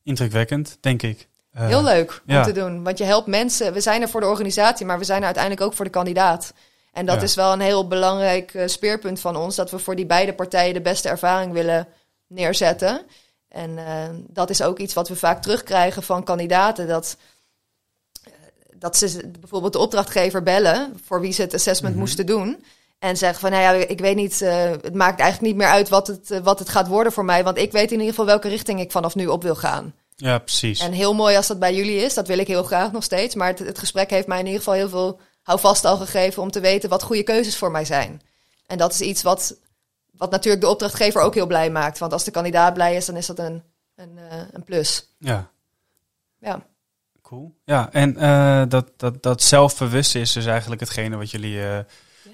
Indrukwekkend, 0.03 0.79
denk 0.81 1.03
ik. 1.03 1.29
Eh, 1.51 1.67
Heel 1.67 1.83
leuk 1.83 2.23
om 2.27 2.35
ja. 2.35 2.45
te 2.45 2.53
doen. 2.53 2.83
Want 2.83 2.99
je 2.99 3.05
helpt 3.05 3.27
mensen. 3.27 3.73
We 3.73 3.81
zijn 3.81 4.03
er 4.03 4.09
voor 4.09 4.21
de 4.21 4.27
organisatie, 4.27 4.87
maar 4.87 4.99
we 4.99 5.05
zijn 5.05 5.19
er 5.19 5.25
uiteindelijk 5.25 5.65
ook 5.65 5.73
voor 5.75 5.85
de 5.85 5.91
kandidaat. 5.91 6.53
En 6.93 7.07
dat 7.07 7.17
Ja. 7.17 7.23
is 7.23 7.35
wel 7.35 7.53
een 7.53 7.61
heel 7.61 7.89
belangrijk 7.89 8.55
eh, 8.55 8.67
speerpunt 8.67 9.21
van 9.21 9.37
ons. 9.37 9.57
Dat 9.57 9.71
we 9.71 9.79
voor 9.79 9.97
die 9.97 10.07
beide 10.07 10.35
partijen 10.35 10.75
de 10.75 10.81
beste 10.81 11.09
ervaring 11.09 11.53
willen 11.53 11.89
neerzetten. 12.27 13.03
En 13.49 13.79
dat 14.29 14.51
is 14.51 14.63
ook 14.63 14.79
iets 14.79 14.95
wat 14.95 15.09
we 15.09 15.17
vaak 15.17 15.43
terugkrijgen 15.43 16.03
van 16.03 16.25
kandidaten. 16.25 16.89
Dat, 16.89 17.17
dat 18.85 18.97
ze 18.97 19.31
bijvoorbeeld 19.41 19.73
de 19.73 19.79
opdrachtgever 19.79 20.43
bellen 20.43 21.01
voor 21.05 21.21
wie 21.21 21.33
ze 21.33 21.43
het 21.43 21.55
assessment 21.55 21.95
Mhm. 21.95 22.05
moesten 22.05 22.27
doen. 22.27 22.65
En 22.99 23.17
zeggen 23.17 23.41
van, 23.41 23.51
nou 23.51 23.63
ja, 23.63 23.87
ik 23.87 24.01
weet 24.01 24.17
niet, 24.17 24.43
eh, 24.43 24.71
het 24.71 24.95
maakt 24.95 25.21
eigenlijk 25.21 25.53
niet 25.53 25.63
meer 25.63 25.73
uit 25.73 25.89
wat 25.89 26.07
het, 26.07 26.31
eh, 26.31 26.41
wat 26.41 26.59
het 26.59 26.69
gaat 26.69 26.89
worden 26.89 27.13
voor 27.13 27.25
mij. 27.25 27.45
Want 27.45 27.59
ik 27.59 27.73
weet 27.73 27.87
in 27.87 27.99
ieder 27.99 28.09
geval 28.09 28.25
welke 28.27 28.49
richting 28.49 28.81
ik 28.81 28.91
vanaf 28.93 29.15
nu 29.15 29.27
op 29.27 29.43
wil 29.43 29.55
gaan. 29.55 29.95
Ja, 30.17 30.39
precies. 30.39 30.81
En 30.81 30.93
heel 30.93 31.15
mooi 31.15 31.37
als 31.37 31.47
dat 31.47 31.59
bij 31.59 31.75
jullie 31.75 31.97
is, 31.97 32.15
dat 32.15 32.27
wil 32.29 32.39
ik 32.39 32.47
heel 32.47 32.63
graag 32.63 32.93
nog 32.93 33.03
steeds. 33.03 33.35
Maar 33.35 33.49
het, 33.49 33.59
het 33.59 33.79
gesprek 33.79 34.11
heeft 34.11 34.27
mij 34.27 34.39
in 34.39 34.45
ieder 34.47 34.59
geval 34.61 34.75
heel 34.75 34.89
veel 34.89 35.21
houvast 35.43 35.85
al 35.85 35.97
gegeven 35.97 36.43
om 36.43 36.51
te 36.51 36.61
weten 36.61 36.89
wat 36.89 37.03
goede 37.03 37.23
keuzes 37.23 37.57
voor 37.57 37.71
mij 37.71 37.85
zijn. 37.85 38.23
En 38.67 38.79
dat 38.79 38.93
is 38.93 39.01
iets 39.01 39.23
wat, 39.23 39.57
wat 40.17 40.31
natuurlijk 40.31 40.63
de 40.63 40.69
opdrachtgever 40.69 41.21
ook 41.21 41.35
heel 41.35 41.47
blij 41.47 41.71
maakt. 41.71 41.99
Want 41.99 42.13
als 42.13 42.25
de 42.25 42.31
kandidaat 42.31 42.75
blij 42.75 42.97
is, 42.97 43.07
dan 43.07 43.17
is 43.17 43.27
dat 43.27 43.39
een, 43.39 43.63
een, 43.97 44.19
eh, 44.31 44.39
een 44.53 44.65
plus. 44.65 45.09
Ja, 45.19 45.51
Ja. 46.41 46.67
Cool. 47.25 47.55
Ja, 47.65 47.89
en 47.93 48.17
eh, 48.17 48.63
dat, 48.69 48.91
dat, 48.97 49.23
dat 49.23 49.43
zelfbewuste 49.43 50.21
is 50.21 50.33
dus 50.33 50.47
eigenlijk 50.47 50.81
hetgene 50.81 51.17
wat 51.17 51.31
jullie 51.31 51.63
eh, 51.69 51.79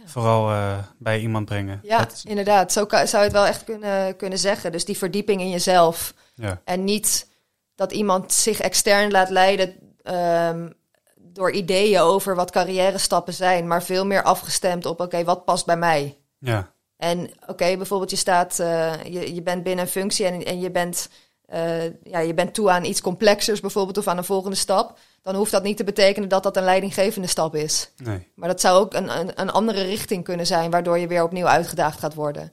vooral 0.05 0.51
eh, 0.51 0.79
bij 0.99 1.21
iemand 1.21 1.45
brengen. 1.45 1.81
Ja, 1.83 1.99
Dat- 1.99 2.23
inderdaad. 2.25 2.73
Zo 2.73 2.87
zou 2.89 3.07
je 3.09 3.17
het 3.19 3.33
wel 3.33 3.47
echt 3.47 3.65
kunnen, 3.65 4.17
kunnen 4.17 4.39
zeggen. 4.39 4.73
Dus 4.73 4.85
die 4.85 4.99
verdieping 4.99 5.41
in 5.41 5.51
jezelf. 5.51 6.15
ja. 6.35 6.61
En 6.65 6.85
niet 6.85 7.29
dat 7.75 7.93
iemand 7.93 8.33
zich 8.33 8.61
extern 8.61 9.11
laat 9.11 9.31
leiden 9.31 9.75
ehm, 10.03 10.69
door 11.17 11.51
ideeën 11.51 12.01
over 12.01 12.35
wat 12.35 12.51
carrière 12.51 12.99
stappen 12.99 13.35
zijn. 13.35 13.67
Maar 13.67 13.83
veel 13.83 14.07
meer 14.07 14.23
afgestemd 14.23 14.87
op, 14.87 15.01
oké, 15.01 15.25
wat 15.25 15.45
past 15.45 15.67
bij 15.67 15.77
mij? 15.77 16.19
ja, 16.39 16.73
En 16.97 17.31
oké, 17.47 17.77
bijvoorbeeld 17.77 18.11
je 18.11 18.17
staat, 18.17 18.59
eh, 18.59 19.05
je, 19.05 19.35
je 19.35 19.43
bent 19.43 19.63
binnen 19.63 19.85
een 19.85 19.91
functie 19.91 20.27
en, 20.27 20.45
en 20.45 20.61
je 20.61 20.71
bent, 20.71 21.09
eh, 21.51 21.85
ja, 22.03 22.19
je 22.19 22.35
bent 22.35 22.55
toe 22.55 22.71
aan 22.71 22.85
iets 22.85 23.01
complexers 23.01 23.61
bijvoorbeeld 23.61 23.99
of 23.99 24.07
aan 24.07 24.19
een 24.19 24.25
volgende 24.25 24.57
stap. 24.57 24.99
Dan 25.23 25.35
hoeft 25.35 25.51
dat 25.51 25.63
niet 25.63 25.77
te 25.77 25.85
betekenen 25.85 26.29
dat 26.29 26.43
dat 26.43 26.57
een 26.57 26.65
leidinggevende 26.65 27.29
stap 27.29 27.55
is. 27.55 27.91
nee. 27.97 28.29
Maar 28.35 28.49
dat 28.49 28.61
zou 28.61 28.81
ook 28.81 28.95
een, 28.95 29.19
een, 29.19 29.31
een 29.41 29.51
andere 29.51 29.83
richting 29.83 30.25
kunnen 30.25 30.47
zijn, 30.47 30.71
waardoor 30.71 30.99
je 30.99 31.07
weer 31.07 31.23
opnieuw 31.23 31.47
uitgedaagd 31.47 31.99
gaat 31.99 32.15
worden. 32.15 32.53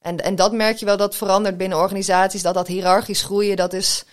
En, 0.00 0.16
en 0.16 0.34
dat 0.34 0.52
merk 0.52 0.76
je 0.76 0.84
wel 0.84 0.96
dat 0.96 1.16
verandert 1.16 1.56
binnen 1.56 1.78
organisaties, 1.78 2.42
dat 2.42 2.54
dat 2.54 2.66
hiërarchisch 2.66 3.22
groeien, 3.22 3.56
dat 3.56 3.72
is 3.72 4.04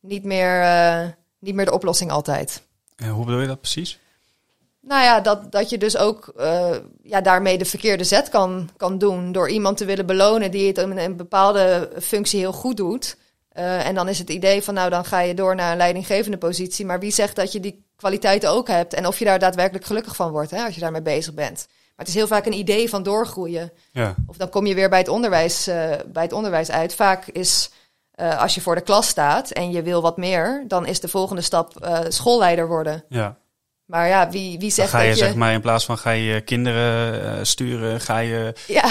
niet 0.00 0.24
meer, 0.24 0.62
eh, 0.62 1.06
niet 1.38 1.54
meer 1.54 1.64
de 1.64 1.72
oplossing 1.72 2.10
altijd. 2.10 2.62
En 2.96 3.08
hoe 3.08 3.24
bedoel 3.24 3.40
je 3.40 3.46
dat 3.46 3.60
precies? 3.60 3.98
Nou 4.80 5.02
ja, 5.02 5.20
dat, 5.20 5.52
dat 5.52 5.70
je 5.70 5.78
dus 5.78 5.96
ook 5.96 6.28
eh, 6.36 6.76
ja, 7.02 7.20
daarmee 7.20 7.58
de 7.58 7.64
verkeerde 7.64 8.04
zet 8.04 8.28
kan, 8.28 8.70
kan 8.76 8.98
doen. 8.98 9.32
Door 9.32 9.48
iemand 9.50 9.76
te 9.76 9.84
willen 9.84 10.06
belonen 10.06 10.50
die 10.50 10.66
het 10.66 10.78
in 10.78 10.98
een 10.98 11.16
bepaalde 11.16 11.90
functie 12.00 12.38
heel 12.38 12.52
goed 12.52 12.76
doet. 12.76 13.16
Eh, 13.56 13.86
en 13.86 13.94
dan 13.94 14.08
is 14.08 14.18
het 14.18 14.30
idee 14.30 14.62
van, 14.62 14.74
nou, 14.74 14.90
dan 14.90 15.04
ga 15.04 15.20
je 15.20 15.34
door 15.34 15.54
naar 15.54 15.70
een 15.70 15.76
leidinggevende 15.76 16.38
positie. 16.38 16.86
Maar 16.86 16.98
wie 17.00 17.10
zegt 17.12 17.36
dat 17.36 17.52
je 17.52 17.60
die 17.60 17.84
kwaliteiten 17.96 18.50
ook 18.50 18.68
hebt? 18.68 18.94
En 18.94 19.06
of 19.06 19.18
je 19.18 19.24
daar 19.24 19.38
daadwerkelijk 19.38 19.84
gelukkig 19.84 20.16
van 20.16 20.30
wordt, 20.30 20.50
hè, 20.50 20.64
als 20.64 20.74
je 20.74 20.80
daarmee 20.80 21.02
bezig 21.02 21.34
bent. 21.34 21.66
Maar 21.68 22.04
het 22.06 22.08
is 22.08 22.14
heel 22.14 22.26
vaak 22.26 22.46
een 22.46 22.52
idee 22.58 22.88
van 22.88 23.02
doorgroeien. 23.02 23.72
Ja, 23.92 24.14
Of 24.26 24.36
dan 24.36 24.48
kom 24.48 24.66
je 24.66 24.74
weer 24.74 24.88
bij 24.88 24.98
het 24.98 25.08
onderwijs, 25.08 25.66
eh, 25.66 25.90
bij 26.06 26.22
het 26.22 26.32
onderwijs 26.32 26.70
uit. 26.70 26.94
Vaak 26.94 27.26
is, 27.26 27.70
eh, 28.10 28.40
als 28.42 28.54
je 28.54 28.60
voor 28.60 28.74
de 28.74 28.80
klas 28.80 29.08
staat 29.08 29.50
en 29.50 29.70
je 29.70 29.82
wil 29.82 30.02
wat 30.02 30.16
meer... 30.16 30.64
dan 30.68 30.86
is 30.86 31.00
de 31.00 31.08
volgende 31.08 31.42
stap 31.42 31.72
schoolleider 32.08 32.68
worden. 32.68 33.04
ja. 33.08 33.36
Maar 33.86 34.08
ja, 34.08 34.30
wie, 34.30 34.50
wie 34.50 34.58
Dan 34.58 34.70
zegt 34.70 34.90
ga 34.90 35.00
je, 35.00 35.08
dat 35.08 35.18
je... 35.18 35.24
zeg 35.24 35.34
maar 35.34 35.52
in 35.52 35.60
plaats 35.60 35.84
van 35.84 35.98
ga 35.98 36.10
je 36.10 36.40
kinderen 36.40 37.46
sturen, 37.46 38.00
ga 38.00 38.18
je 38.18 38.52
Ja, 38.66 38.88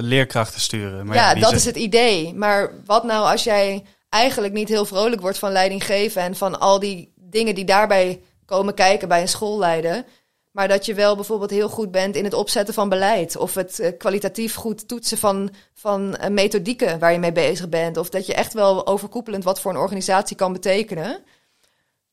leerkrachten 0.00 0.60
sturen. 0.60 1.06
Maar 1.06 1.16
ja, 1.16 1.34
dat 1.34 1.42
zegt- 1.42 1.52
is 1.54 1.64
het 1.64 1.76
idee. 1.76 2.34
Maar 2.34 2.70
wat 2.84 3.04
nou 3.04 3.30
als 3.30 3.44
jij 3.44 3.84
eigenlijk 4.08 4.54
niet 4.54 4.68
heel 4.68 4.84
vrolijk 4.84 5.20
wordt 5.20 5.38
van 5.38 5.52
leiding 5.52 5.84
geven 5.84 6.22
en 6.22 6.36
van 6.36 6.60
al 6.60 6.78
die 6.78 7.12
dingen 7.14 7.54
die 7.54 7.64
daarbij 7.64 8.20
komen 8.44 8.74
kijken 8.74 9.08
bij 9.08 9.20
een 9.20 9.28
schoolleider, 9.28 10.04
maar 10.50 10.68
dat 10.68 10.86
je 10.86 10.94
wel 10.94 11.14
bijvoorbeeld 11.14 11.50
heel 11.50 11.68
goed 11.68 11.90
bent 11.90 12.16
in 12.16 12.24
het 12.24 12.34
opzetten 12.34 12.74
van 12.74 12.88
beleid 12.88 13.36
of 13.36 13.54
het 13.54 13.78
eh, 13.78 13.92
kwalitatief 13.98 14.54
goed 14.54 14.88
toetsen 14.88 15.18
van, 15.18 15.50
van 15.74 16.16
eh, 16.16 16.30
methodieken 16.30 16.98
waar 16.98 17.12
je 17.12 17.18
mee 17.18 17.32
bezig 17.32 17.68
bent, 17.68 17.96
of 17.96 18.08
dat 18.08 18.26
je 18.26 18.34
echt 18.34 18.52
wel 18.52 18.86
overkoepelend 18.86 19.44
wat 19.44 19.60
voor 19.60 19.70
een 19.70 19.80
organisatie 19.80 20.36
kan 20.36 20.52
betekenen. 20.52 21.24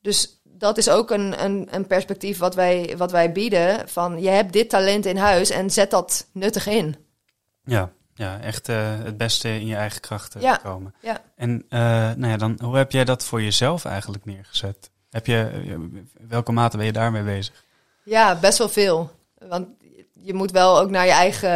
Dus 0.02 0.42
dat 0.44 0.78
is 0.78 0.90
ook 0.90 1.12
een, 1.12 1.44
een, 1.44 1.68
een 1.72 1.88
perspectief 1.88 2.38
wat 2.38 2.56
wij, 2.56 2.94
wat 2.98 3.12
wij 3.12 3.32
bieden. 3.32 3.90
Van 3.90 4.22
je 4.22 4.30
hebt 4.30 4.54
dit 4.54 4.70
talent 4.70 5.06
in 5.06 5.18
huis 5.18 5.50
en 5.50 5.70
zet 5.70 5.92
dat 5.92 6.28
nuttig 6.32 6.68
in. 6.68 6.96
Ja, 7.64 7.92
ja 8.16 8.40
echt 8.40 8.70
eh, 8.70 8.78
het 9.04 9.18
beste 9.18 9.50
in 9.50 9.66
je 9.68 9.76
eigen 9.76 10.02
krachten 10.02 10.42
Ja. 10.42 10.60
komen. 10.64 10.94
Ja. 11.02 11.22
En 11.36 11.66
eh, 11.70 11.80
nou 12.16 12.28
ja, 12.28 12.38
dan, 12.38 12.58
hoe 12.64 12.78
heb 12.78 12.92
jij 12.92 13.04
dat 13.06 13.26
voor 13.26 13.42
jezelf 13.42 13.86
eigenlijk 13.86 14.26
neergezet? 14.26 14.90
Heb 15.12 15.26
je, 15.28 15.50
welke 16.28 16.52
mate 16.52 16.78
ben 16.78 16.86
je 16.86 16.92
daarmee 16.92 17.24
bezig? 17.24 17.64
Ja, 18.04 18.36
best 18.36 18.58
wel 18.58 18.70
veel. 18.70 19.12
Want 19.48 19.68
je 20.14 20.34
moet 20.34 20.52
wel 20.52 20.80
ook 20.80 20.90
naar 20.90 21.06
je 21.06 21.12
eigen 21.12 21.50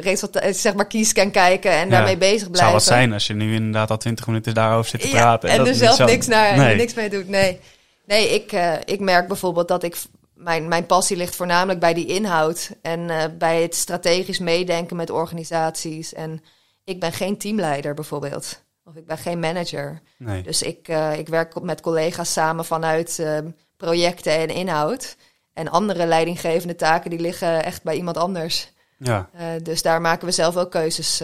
resultaat, 0.00 0.56
zeg 0.56 0.74
maar, 0.74 0.86
kiescan 0.86 1.30
kijken 1.30 1.70
en 1.70 1.84
Ja, 1.84 1.90
daarmee 1.90 2.16
bezig 2.16 2.40
Het 2.42 2.50
blijven. 2.50 2.58
zou 2.58 2.72
wat 2.72 2.82
zijn 2.98 3.12
als 3.12 3.26
je 3.26 3.34
nu 3.34 3.54
inderdaad 3.54 3.90
al 3.90 3.96
twintig 3.96 4.26
minuten 4.26 4.54
daarover 4.54 4.90
zit 4.90 5.00
te 5.00 5.08
Ja, 5.08 5.12
praten. 5.14 5.48
en 5.48 5.66
er 5.66 5.74
zelf 5.74 5.98
niks, 5.98 6.26
naar, 6.26 6.56
Nee. 6.56 6.76
niks 6.76 6.94
mee 6.94 7.10
doet. 7.10 7.28
Nee, 7.28 7.60
nee 8.06 8.28
ik, 8.28 8.52
ik 8.84 9.00
merk 9.00 9.28
bijvoorbeeld 9.28 9.68
dat 9.68 9.82
ik... 9.82 9.96
Mijn, 10.34 10.68
mijn 10.68 10.86
passie 10.86 11.16
ligt 11.16 11.36
voornamelijk 11.36 11.80
bij 11.80 11.94
die 11.94 12.06
inhoud. 12.06 12.70
En 12.82 13.10
eh, 13.10 13.24
bij 13.38 13.62
het 13.62 13.74
strategisch 13.74 14.38
meedenken 14.38 14.96
met 14.96 15.10
organisaties. 15.10 16.12
En 16.12 16.42
ik 16.84 17.00
ben 17.00 17.12
geen 17.12 17.38
teamleider 17.38 17.94
bijvoorbeeld. 17.94 18.62
Of 18.84 18.94
ik 18.94 19.06
ben 19.06 19.18
geen 19.18 19.38
manager. 19.38 20.00
Nee. 20.18 20.42
Dus 20.42 20.62
ik, 20.62 20.88
eh, 20.88 21.18
ik 21.18 21.28
werk 21.28 21.62
met 21.62 21.80
collega's 21.80 22.32
samen 22.32 22.64
vanuit 22.64 23.18
eh, 23.18 23.38
projecten 23.76 24.32
en 24.32 24.48
inhoud. 24.48 25.16
En 25.52 25.68
andere 25.68 26.06
leidinggevende 26.06 26.76
taken 26.76 27.10
die 27.10 27.20
liggen 27.20 27.64
echt 27.64 27.82
bij 27.82 27.96
iemand 27.96 28.16
anders. 28.16 28.72
Ja, 28.98 29.28
Eh, 29.32 29.46
dus 29.62 29.82
daar 29.82 30.00
maken 30.00 30.26
we 30.26 30.32
zelf 30.32 30.56
ook 30.56 30.70
keuzes, 30.70 31.22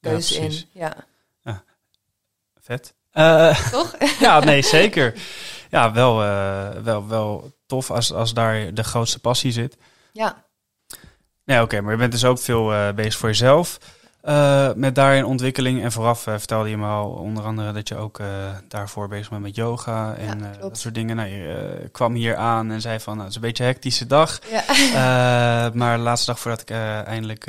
keuzes 0.00 0.36
in. 0.36 0.64
Ja. 0.72 1.06
vet. 2.60 2.94
Eh, 3.10 3.70
toch? 3.70 3.96
ja, 4.20 4.40
nee, 4.40 4.62
zeker. 4.62 5.14
Ja, 5.70 5.92
wel, 5.92 6.22
eh, 6.24 6.68
wel, 6.82 7.08
wel 7.08 7.52
tof 7.66 7.90
als, 7.90 8.12
als 8.12 8.34
daar 8.34 8.74
de 8.74 8.84
grootste 8.84 9.18
passie 9.18 9.52
zit. 9.52 9.76
Ja, 10.12 10.46
Nee, 11.44 11.62
oké, 11.62 11.80
maar 11.80 11.92
je 11.92 11.98
bent 11.98 12.12
dus 12.12 12.24
ook 12.24 12.38
veel 12.38 12.72
eh, 12.72 12.92
bezig 12.92 13.16
voor 13.16 13.28
jezelf. 13.28 13.78
eh, 14.20 14.72
met 14.74 14.94
daarin 14.94 15.24
ontwikkeling. 15.24 15.82
En 15.82 15.92
vooraf 15.92 16.20
vertelde 16.22 16.68
je 16.70 16.76
me 16.76 16.86
al 16.86 17.10
onder 17.10 17.44
andere 17.44 17.72
dat 17.72 17.88
je 17.88 17.96
ook 17.96 18.20
daarvoor 18.68 19.08
bezig 19.08 19.28
bent 19.30 19.42
met 19.42 19.54
yoga 19.56 20.14
en 20.14 20.54
dat 20.60 20.78
soort 20.78 20.94
dingen. 20.94 21.16
Nou, 21.16 21.28
je 21.28 21.88
kwam 21.92 22.14
hier 22.14 22.36
aan 22.36 22.70
en 22.70 22.80
zei 22.80 23.00
van, 23.00 23.12
nou, 23.12 23.24
het 23.24 23.30
is 23.30 23.42
een 23.42 23.48
beetje 23.48 23.64
een 23.64 23.70
hectische 23.70 24.06
dag. 24.06 24.38
ja. 24.50 25.70
Maar 25.74 25.96
de 25.96 26.02
laatste 26.02 26.30
dag 26.30 26.40
voordat 26.40 26.60
ik 26.60 26.70
eindelijk 27.06 27.46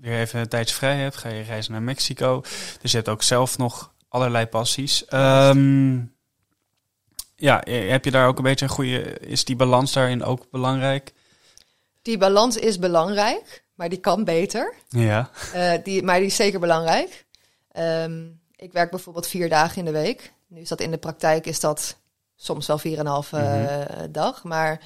weer 0.00 0.18
even 0.18 0.40
een 0.40 0.48
tijdje 0.48 0.74
vrij 0.74 0.96
heb, 0.96 1.14
ga 1.14 1.28
je 1.28 1.42
reizen 1.42 1.72
naar 1.72 1.82
Mexico. 1.82 2.40
Dus 2.80 2.90
je 2.90 2.96
hebt 2.96 3.08
ook 3.08 3.22
zelf 3.22 3.58
nog 3.58 3.92
allerlei 4.08 4.46
passies. 4.46 5.04
Ehm, 5.04 5.98
ja, 7.40 7.64
eh, 7.64 7.90
heb 7.90 8.04
je 8.04 8.10
daar 8.10 8.26
ook 8.26 8.36
een 8.36 8.44
beetje 8.44 8.64
een 8.64 8.70
goede... 8.70 9.18
Is 9.18 9.44
die 9.44 9.56
balans 9.56 9.92
daarin 9.92 10.24
ook 10.24 10.50
belangrijk? 10.50 11.12
Die 12.02 12.18
balans 12.18 12.56
is 12.56 12.78
belangrijk, 12.78 13.64
maar 13.74 13.88
die 13.88 13.98
kan 13.98 14.24
beter. 14.24 14.74
Ja. 14.88 15.30
Eh, 15.52 15.72
die, 15.84 16.02
maar 16.02 16.18
die 16.18 16.26
is 16.26 16.36
zeker 16.36 16.60
belangrijk. 16.60 17.26
Ehm, 17.72 18.26
ik 18.56 18.72
werk 18.72 18.90
bijvoorbeeld 18.90 19.26
vier 19.26 19.48
dagen 19.48 19.78
in 19.78 19.84
de 19.84 19.90
week. 19.90 20.32
Nu 20.46 20.60
is 20.60 20.68
dat 20.68 20.80
in 20.80 20.90
de 20.90 20.98
praktijk 20.98 21.46
is 21.46 21.60
dat 21.60 21.96
soms 22.36 22.66
wel 22.66 22.78
vier 22.78 22.98
en 22.98 23.06
een 23.06 23.12
half 23.12 23.32
eh, 23.32 23.84
dag. 24.10 24.44
Maar 24.44 24.80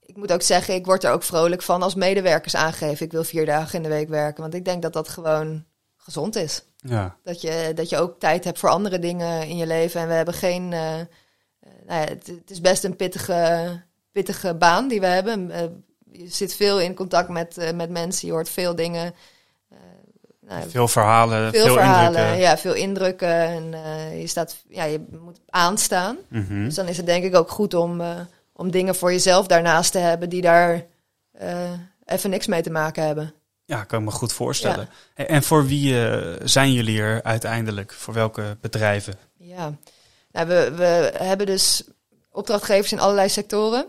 ik 0.00 0.16
moet 0.16 0.32
ook 0.32 0.42
zeggen, 0.42 0.74
ik 0.74 0.86
word 0.86 1.04
er 1.04 1.12
ook 1.12 1.22
vrolijk 1.22 1.62
van 1.62 1.82
als 1.82 1.94
medewerkers 1.94 2.56
aangeven. 2.56 3.06
Ik 3.06 3.12
wil 3.12 3.24
vier 3.24 3.46
dagen 3.46 3.76
in 3.76 3.82
de 3.82 3.88
week 3.88 4.08
werken. 4.08 4.42
Want 4.42 4.54
ik 4.54 4.64
denk 4.64 4.82
dat 4.82 4.92
dat 4.92 5.08
gewoon 5.08 5.64
gezond 5.96 6.36
is. 6.36 6.64
Ja. 6.76 7.16
Dat 7.22 7.40
je, 7.40 7.72
dat 7.74 7.88
je 7.88 7.98
ook 7.98 8.20
tijd 8.20 8.44
hebt 8.44 8.58
voor 8.58 8.70
andere 8.70 8.98
dingen 8.98 9.48
in 9.48 9.56
je 9.56 9.66
leven. 9.66 10.00
En 10.00 10.08
we 10.08 10.14
hebben 10.14 10.34
geen. 10.34 10.74
Nou 11.86 12.00
ja, 12.00 12.06
het, 12.08 12.26
het 12.26 12.50
is 12.50 12.60
best 12.60 12.84
een 12.84 12.96
pittige, 12.96 13.80
pittige 14.12 14.54
baan 14.54 14.88
die 14.88 15.00
we 15.00 15.06
hebben. 15.06 15.50
Eh, 15.50 15.62
je 16.12 16.28
zit 16.28 16.54
veel 16.54 16.80
in 16.80 16.94
contact 16.94 17.28
met, 17.28 17.58
eh, 17.58 17.72
met 17.72 17.90
mensen. 17.90 18.26
Je 18.28 18.32
hoort 18.32 18.48
veel 18.48 18.74
dingen. 18.74 19.14
eh, 19.70 19.76
nou 20.40 20.70
Veel 20.70 20.88
verhalen, 20.88 21.52
veel, 21.52 21.64
veel, 21.64 21.74
verhalen. 21.74 22.06
indrukken. 22.08 22.38
Ja, 22.38 22.56
veel 22.58 22.74
indrukken. 22.74 23.28
En 23.48 23.74
eh, 23.74 24.20
je, 24.20 24.26
staat, 24.26 24.56
ja, 24.68 24.84
je 24.84 25.04
moet 25.20 25.40
aanstaan. 25.48 26.16
Mhm. 26.28 26.64
Dus 26.64 26.74
dan 26.74 26.88
is 26.88 26.96
het 26.96 27.06
denk 27.06 27.24
ik 27.24 27.34
ook 27.36 27.50
goed 27.50 27.74
om, 27.74 28.00
eh, 28.00 28.20
om 28.52 28.70
dingen 28.70 28.94
voor 28.94 29.12
jezelf 29.12 29.46
daarnaast 29.46 29.92
te 29.92 29.98
hebben 29.98 30.28
die 30.28 30.42
daar 30.42 30.84
eh, 31.32 31.70
even 32.04 32.30
niks 32.30 32.46
mee 32.46 32.62
te 32.62 32.70
maken 32.70 33.06
hebben. 33.06 33.32
Ja, 33.64 33.84
kan 33.84 33.98
ik 33.98 34.04
me 34.04 34.10
goed 34.10 34.32
voorstellen. 34.32 34.88
En, 35.14 35.28
en 35.28 35.42
voor 35.42 35.66
wie 35.66 36.06
eh, 36.08 36.36
zijn 36.44 36.72
jullie 36.72 37.00
er 37.00 37.22
uiteindelijk? 37.22 37.92
Voor 37.92 38.14
welke 38.14 38.56
bedrijven? 38.60 39.14
Ja, 39.36 39.72
nou, 40.34 40.46
we, 40.46 40.72
we 40.76 41.12
hebben 41.24 41.46
dus 41.46 41.82
opdrachtgevers 42.30 42.92
in 42.92 43.00
allerlei 43.00 43.28
sectoren. 43.28 43.86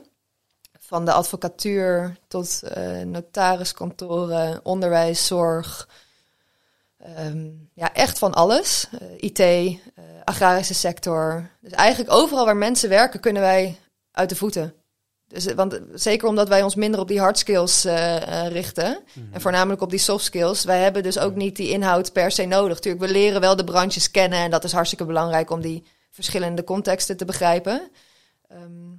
Van 0.79 1.05
de 1.05 1.11
advocatuur 1.11 2.17
tot 2.27 2.63
eh, 2.63 3.01
notariskantoren, 3.01 4.59
onderwijs, 4.63 5.25
zorg. 5.25 5.89
Ehm, 6.97 7.47
ja, 7.73 7.93
echt 7.93 8.17
van 8.17 8.33
alles. 8.33 8.87
Eh, 8.99 9.07
IT, 9.17 9.39
eh, 9.39 9.79
agrarische 10.23 10.73
sector. 10.73 11.49
Dus 11.61 11.71
eigenlijk 11.71 12.13
overal 12.13 12.45
waar 12.45 12.57
mensen 12.57 12.89
werken 12.89 13.19
kunnen 13.19 13.41
wij 13.41 13.79
uit 14.11 14.29
de 14.29 14.35
voeten. 14.35 14.73
Dus, 15.27 15.53
want 15.53 15.79
zeker 15.93 16.27
omdat 16.27 16.47
wij 16.47 16.63
ons 16.63 16.75
minder 16.75 16.99
op 16.99 17.07
die 17.07 17.19
hard 17.19 17.37
skills 17.37 17.83
richten. 18.47 19.03
En 19.31 19.41
voornamelijk 19.41 19.81
op 19.81 19.89
die 19.89 19.99
soft 19.99 20.25
skills. 20.25 20.63
Wij 20.63 20.81
hebben 20.81 21.03
dus 21.03 21.19
ook 21.19 21.35
niet 21.35 21.55
die 21.55 21.69
inhoud 21.69 22.13
per 22.13 22.31
se 22.31 22.45
nodig. 22.45 22.79
Tuurlijk, 22.79 23.05
we 23.05 23.11
leren 23.11 23.41
wel 23.41 23.55
de 23.55 23.63
branches 23.63 24.11
kennen. 24.11 24.39
En 24.39 24.51
dat 24.51 24.63
is 24.63 24.71
hartstikke 24.71 25.05
belangrijk 25.05 25.49
om 25.49 25.61
die 25.61 25.83
verschillende 26.15 26.63
contexten 26.63 27.17
te 27.17 27.25
begrijpen. 27.25 27.91
Ehm, 28.47 28.93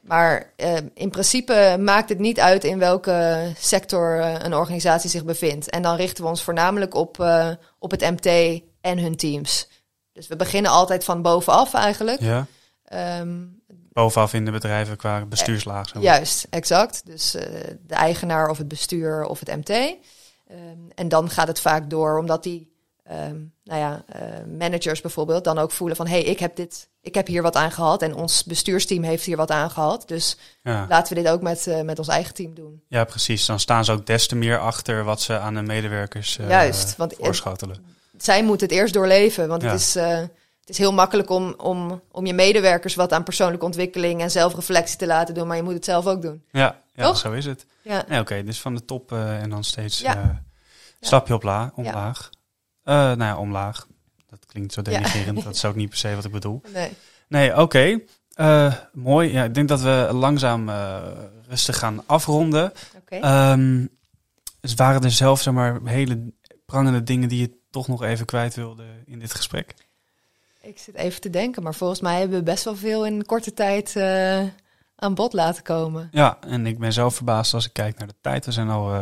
maar 0.00 0.52
eh, 0.56 0.76
in 0.94 1.10
principe 1.10 1.76
maakt 1.80 2.08
het 2.08 2.18
niet 2.18 2.40
uit 2.40 2.64
in 2.64 2.78
welke 2.78 3.52
sector 3.58 4.20
eh, 4.20 4.34
een 4.38 4.54
organisatie 4.54 5.10
zich 5.10 5.24
bevindt. 5.24 5.70
En 5.70 5.82
dan 5.82 5.96
richten 5.96 6.24
we 6.24 6.30
ons 6.30 6.42
voornamelijk 6.42 6.94
op, 6.94 7.20
eh, 7.20 7.50
op 7.78 7.90
het 7.90 8.00
MT 8.00 8.60
en 8.80 8.98
hun 8.98 9.16
teams. 9.16 9.68
Dus 10.12 10.26
we 10.26 10.36
beginnen 10.36 10.70
altijd 10.70 11.04
van 11.04 11.22
bovenaf 11.22 11.74
eigenlijk. 11.74 12.20
Ja. 12.20 12.46
Ehm, 12.84 13.44
Bovenaf 13.92 14.34
in 14.34 14.44
de 14.44 14.50
bedrijven 14.50 14.96
qua 14.96 15.24
bestuurslaag. 15.24 15.88
Zo. 15.88 16.00
Juist, 16.00 16.46
exact. 16.50 17.02
Dus 17.04 17.30
de 17.30 17.94
eigenaar 17.94 18.48
of 18.48 18.58
het 18.58 18.68
bestuur 18.68 19.24
of 19.24 19.40
het 19.40 19.56
MT. 19.56 19.68
Ehm, 19.68 19.98
en 20.94 21.08
dan 21.08 21.30
gaat 21.30 21.48
het 21.48 21.60
vaak 21.60 21.90
door, 21.90 22.18
omdat 22.18 22.42
die 22.42 22.75
ehm, 23.08 23.36
nou 23.64 23.80
ja, 23.80 24.02
eh, 24.06 24.22
managers 24.58 25.00
bijvoorbeeld 25.00 25.44
dan 25.44 25.58
ook 25.58 25.70
voelen 25.70 25.96
van... 25.96 26.06
hé, 26.06 26.12
hey, 26.20 26.22
ik 26.24 26.38
heb 26.38 26.56
dit, 26.56 26.88
ik 27.00 27.14
heb 27.14 27.26
hier 27.26 27.42
wat 27.42 27.56
aan 27.56 27.70
gehad 27.72 28.02
en 28.02 28.14
ons 28.14 28.44
bestuursteam 28.44 29.02
heeft 29.02 29.24
hier 29.24 29.36
wat 29.36 29.50
aan 29.50 29.70
gehad. 29.70 30.02
Dus 30.06 30.36
Ja. 30.62 30.86
laten 30.88 31.14
we 31.16 31.22
dit 31.22 31.32
ook 31.32 31.42
met, 31.42 31.66
eh, 31.66 31.80
met 31.80 31.98
ons 31.98 32.08
eigen 32.08 32.34
team 32.34 32.54
doen. 32.54 32.82
ja, 32.88 33.04
precies. 33.04 33.46
Dan 33.46 33.60
staan 33.60 33.84
ze 33.84 33.92
ook 33.92 34.06
des 34.06 34.26
te 34.26 34.36
meer 34.36 34.58
achter 34.58 35.04
wat 35.04 35.20
ze 35.20 35.38
aan 35.38 35.54
de 35.54 35.62
medewerkers 35.62 36.38
eh, 36.38 36.48
Juist, 36.48 36.96
want- 36.96 37.14
voorschotelen. 37.18 37.94
Zij 38.18 38.42
moeten 38.44 38.66
het 38.68 38.76
eerst 38.76 38.94
doorleven, 38.94 39.48
want 39.48 39.62
Ja. 39.62 39.70
het, 39.70 39.80
is, 39.80 39.94
het 39.94 40.30
is 40.74 40.78
heel 40.78 40.92
makkelijk 40.92 41.30
om, 41.30 41.54
om, 41.58 42.00
om 42.10 42.26
je 42.26 42.34
medewerkers 42.34 42.94
wat 42.94 43.12
aan 43.12 43.22
persoonlijke 43.22 43.64
ontwikkeling 43.64 44.20
en 44.20 44.30
zelfreflectie 44.30 44.96
te 44.98 45.06
laten 45.06 45.34
doen, 45.34 45.46
maar 45.46 45.56
je 45.56 45.62
moet 45.62 45.74
het 45.74 45.84
zelf 45.84 46.06
ook 46.06 46.22
doen. 46.22 46.42
Ja, 46.50 46.80
ja 46.94 47.04
Toch? 47.04 47.16
zo 47.18 47.32
is 47.32 47.44
het. 47.44 47.66
Ja, 47.82 48.04
Nee, 48.08 48.20
Oké, 48.20 48.42
dus 48.44 48.60
van 48.60 48.74
de 48.74 48.84
top 48.84 49.12
en 49.12 49.50
dan 49.50 49.64
steeds 49.64 49.98
Ja. 50.00 50.16
eh, 50.16 50.28
stapje 51.00 51.34
op 51.34 51.42
la, 51.42 51.72
omlaag. 51.74 52.30
Eh, 52.86 52.94
nou 52.94 53.18
ja, 53.18 53.36
omlaag. 53.36 53.86
Dat 54.28 54.46
klinkt 54.46 54.72
zo 54.72 54.80
Ja. 54.84 54.90
denigrerend. 54.90 55.44
Dat 55.44 55.54
is 55.54 55.64
ook 55.64 55.74
niet 55.74 55.88
per 55.88 55.98
se 55.98 56.14
wat 56.14 56.24
ik 56.24 56.32
bedoel. 56.32 56.60
nee. 56.72 56.92
Nee, 57.28 57.60
oké. 57.60 57.98
Eh, 58.34 58.74
mooi. 58.92 59.32
Ja, 59.32 59.44
ik 59.44 59.54
denk 59.54 59.68
dat 59.68 59.80
we 59.80 60.08
langzaam 60.12 60.68
eh, 60.68 60.96
rustig 61.48 61.78
gaan 61.78 62.02
afronden. 62.06 62.72
Oké. 62.96 63.16
Ehm, 63.16 63.86
dus 64.60 64.74
waren 64.74 65.02
er 65.02 65.10
zelf 65.10 65.40
zeg 65.42 65.54
maar, 65.54 65.80
hele 65.84 66.32
prangende 66.66 67.02
dingen 67.02 67.28
die 67.28 67.40
je 67.40 67.56
toch 67.70 67.88
nog 67.88 68.02
even 68.02 68.26
kwijt 68.26 68.54
wilde 68.54 68.84
in 69.06 69.18
dit 69.18 69.34
gesprek? 69.34 69.74
Ik 70.60 70.78
zit 70.78 70.94
even 70.94 71.20
te 71.20 71.30
denken, 71.30 71.62
maar 71.62 71.74
volgens 71.74 72.00
mij 72.00 72.18
hebben 72.18 72.38
we 72.38 72.44
best 72.44 72.64
wel 72.64 72.76
veel 72.76 73.06
in 73.06 73.24
korte 73.26 73.52
tijd 73.54 73.96
aan 74.96 75.14
bod 75.14 75.32
laten 75.32 75.62
komen. 75.62 76.08
Ja, 76.12 76.38
en 76.40 76.66
ik 76.66 76.78
ben 76.78 76.92
zelf 76.92 77.14
verbaasd 77.14 77.54
als 77.54 77.66
ik 77.66 77.72
kijk 77.72 77.98
naar 77.98 78.08
de 78.08 78.14
tijd. 78.20 78.44
We 78.46 78.52
zijn 78.52 78.68
al... 78.68 78.94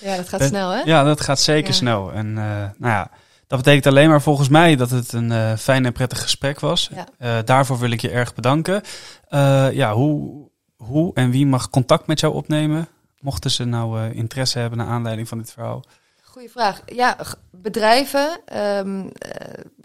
Ja, 0.00 0.16
dat 0.16 0.28
gaat 0.28 0.42
snel, 0.42 0.70
hè? 0.70 0.80
Ja, 0.80 1.02
dat 1.02 1.20
gaat 1.20 1.40
zeker 1.40 1.68
Ja. 1.70 1.74
snel. 1.76 2.12
En 2.12 2.32
nou 2.32 2.72
ja, 2.78 3.10
dat 3.52 3.62
betekent 3.62 3.86
alleen 3.86 4.08
maar 4.08 4.22
volgens 4.22 4.48
mij 4.48 4.76
dat 4.76 4.90
het 4.90 5.12
een 5.12 5.32
eh, 5.32 5.56
fijn 5.56 5.86
en 5.86 5.92
prettig 5.92 6.22
gesprek 6.22 6.60
was. 6.60 6.90
Ja. 6.94 7.06
Eh, 7.18 7.44
daarvoor 7.44 7.78
wil 7.78 7.90
ik 7.90 8.00
je 8.00 8.10
erg 8.10 8.34
bedanken. 8.34 8.82
Eh, 9.28 9.72
ja, 9.72 9.94
hoe, 9.94 10.48
hoe 10.76 11.14
en 11.14 11.30
wie 11.30 11.46
mag 11.46 11.70
contact 11.70 12.06
met 12.06 12.20
jou 12.20 12.34
opnemen? 12.34 12.88
Mochten 13.20 13.50
ze 13.50 13.64
nou 13.64 14.10
interesse 14.10 14.58
hebben 14.58 14.78
naar 14.78 14.86
aanleiding 14.86 15.28
van 15.28 15.38
dit 15.38 15.52
verhaal. 15.52 15.84
Goeie 16.22 16.50
vraag. 16.50 16.82
Ja, 16.86 17.16
bedrijven, 17.50 18.40
ehm, 18.44 19.04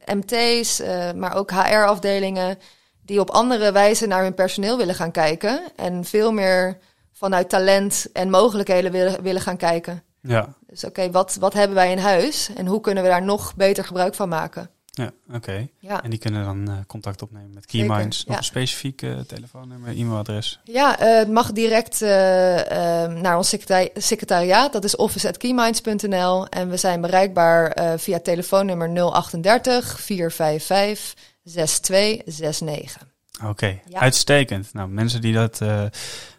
MT's, 0.06 0.80
eh, 0.80 1.12
maar 1.12 1.36
ook 1.36 1.52
HR-afdelingen 1.52 2.58
die 3.02 3.20
op 3.20 3.30
andere 3.30 3.72
wijze 3.72 4.08
naar 4.08 4.24
hun 4.24 4.34
personeel 4.34 4.78
willen 4.78 4.96
gaan 4.96 5.12
kijken 5.12 5.62
en 5.76 6.06
veel 6.06 6.32
meer 6.32 6.78
vanuit 7.14 7.50
talent 7.50 8.08
en 8.14 8.30
mogelijkheden 8.30 8.92
willen, 8.92 9.22
willen 9.22 9.42
gaan 9.42 9.58
kijken. 9.58 10.04
Ja, 10.28 10.54
Dus 10.68 10.84
oké, 10.84 11.12
wat, 11.12 11.36
wat 11.40 11.54
hebben 11.54 11.76
wij 11.76 11.92
in 11.92 11.98
huis 11.98 12.50
en 12.56 12.66
hoe 12.68 12.82
kunnen 12.82 13.04
we 13.04 13.10
daar 13.10 13.24
nog 13.24 13.56
beter 13.56 13.84
gebruik 13.84 14.16
van 14.16 14.30
maken? 14.30 14.70
ja 14.92 15.12
oké. 15.34 15.68
Ja, 15.80 16.04
En 16.04 16.10
die 16.10 16.20
kunnen 16.20 16.44
dan 16.44 16.68
eh, 16.70 16.78
contact 16.88 17.22
opnemen 17.22 17.54
met 17.54 17.66
Keyminds. 17.66 18.18
Nog 18.26 18.32
ja. 18.34 18.38
een 18.38 18.44
specifiek 18.44 19.02
eh, 19.02 19.20
telefoonnummer, 19.20 19.98
e-mailadres. 19.98 20.60
ja 20.64 21.00
eh, 21.00 21.18
het 21.18 21.30
mag 21.32 21.52
direct 21.52 22.00
naar 23.22 23.38
ons 23.38 23.50
secretari- 23.50 23.90
secretariaat. 23.94 24.74
Dat 24.74 24.84
is 24.84 24.96
office.keyminds.nl. 24.96 26.48
En 26.48 26.70
we 26.70 26.78
zijn 26.78 27.02
bereikbaar 27.02 27.78
via 28.00 28.20
telefoonnummer 28.20 28.90
038 29.14 30.00
455 30.00 31.14
6269. 31.44 33.02
Oké, 33.46 33.80
Ja. 33.90 34.00
uitstekend. 34.00 34.74
Nou, 34.74 34.90
mensen 34.90 35.22
die 35.22 35.34
dat 35.34 35.60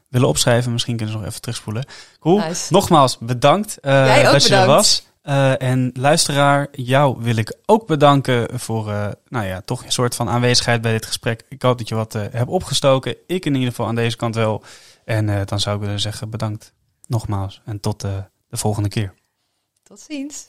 willen 0.08 0.28
opschrijven, 0.28 0.72
misschien 0.72 0.96
kunnen 0.96 1.14
ze 1.14 1.20
nog 1.20 1.28
even 1.28 1.40
terugspoelen. 1.40 1.86
Cool. 2.20 2.38
Nice. 2.38 2.72
Nogmaals, 2.72 3.18
bedankt 3.18 3.78
eh, 3.80 4.32
dat 4.32 4.46
je 4.46 4.54
er 4.54 4.66
was. 4.66 5.06
Eh, 5.22 5.62
en 5.62 5.90
luisteraar, 5.94 6.68
jou 6.72 7.22
wil 7.22 7.36
ik 7.36 7.56
ook 7.66 7.86
bedanken 7.86 8.60
voor 8.60 8.90
eh, 8.90 9.08
nou 9.28 9.46
ja, 9.46 9.60
toch 9.60 9.84
een 9.84 9.92
soort 9.92 10.14
van 10.14 10.28
aanwezigheid 10.28 10.80
bij 10.80 10.92
dit 10.92 11.06
gesprek. 11.06 11.44
Ik 11.48 11.62
hoop 11.62 11.78
dat 11.78 11.88
je 11.88 11.94
wat 11.94 12.12
hebt 12.12 12.48
opgestoken. 12.48 13.16
Ik 13.26 13.44
in 13.44 13.54
ieder 13.54 13.68
geval 13.68 13.86
aan 13.86 13.94
deze 13.94 14.16
kant 14.16 14.34
wel. 14.34 14.62
En 15.04 15.44
dan 15.46 15.60
zou 15.60 15.76
ik 15.76 15.82
willen 15.82 16.00
zeggen 16.00 16.30
bedankt 16.30 16.72
nogmaals. 17.06 17.62
En 17.64 17.80
tot 17.80 18.00
de 18.00 18.26
volgende 18.50 18.88
keer. 18.88 19.14
Tot 19.82 20.00
ziens. 20.00 20.46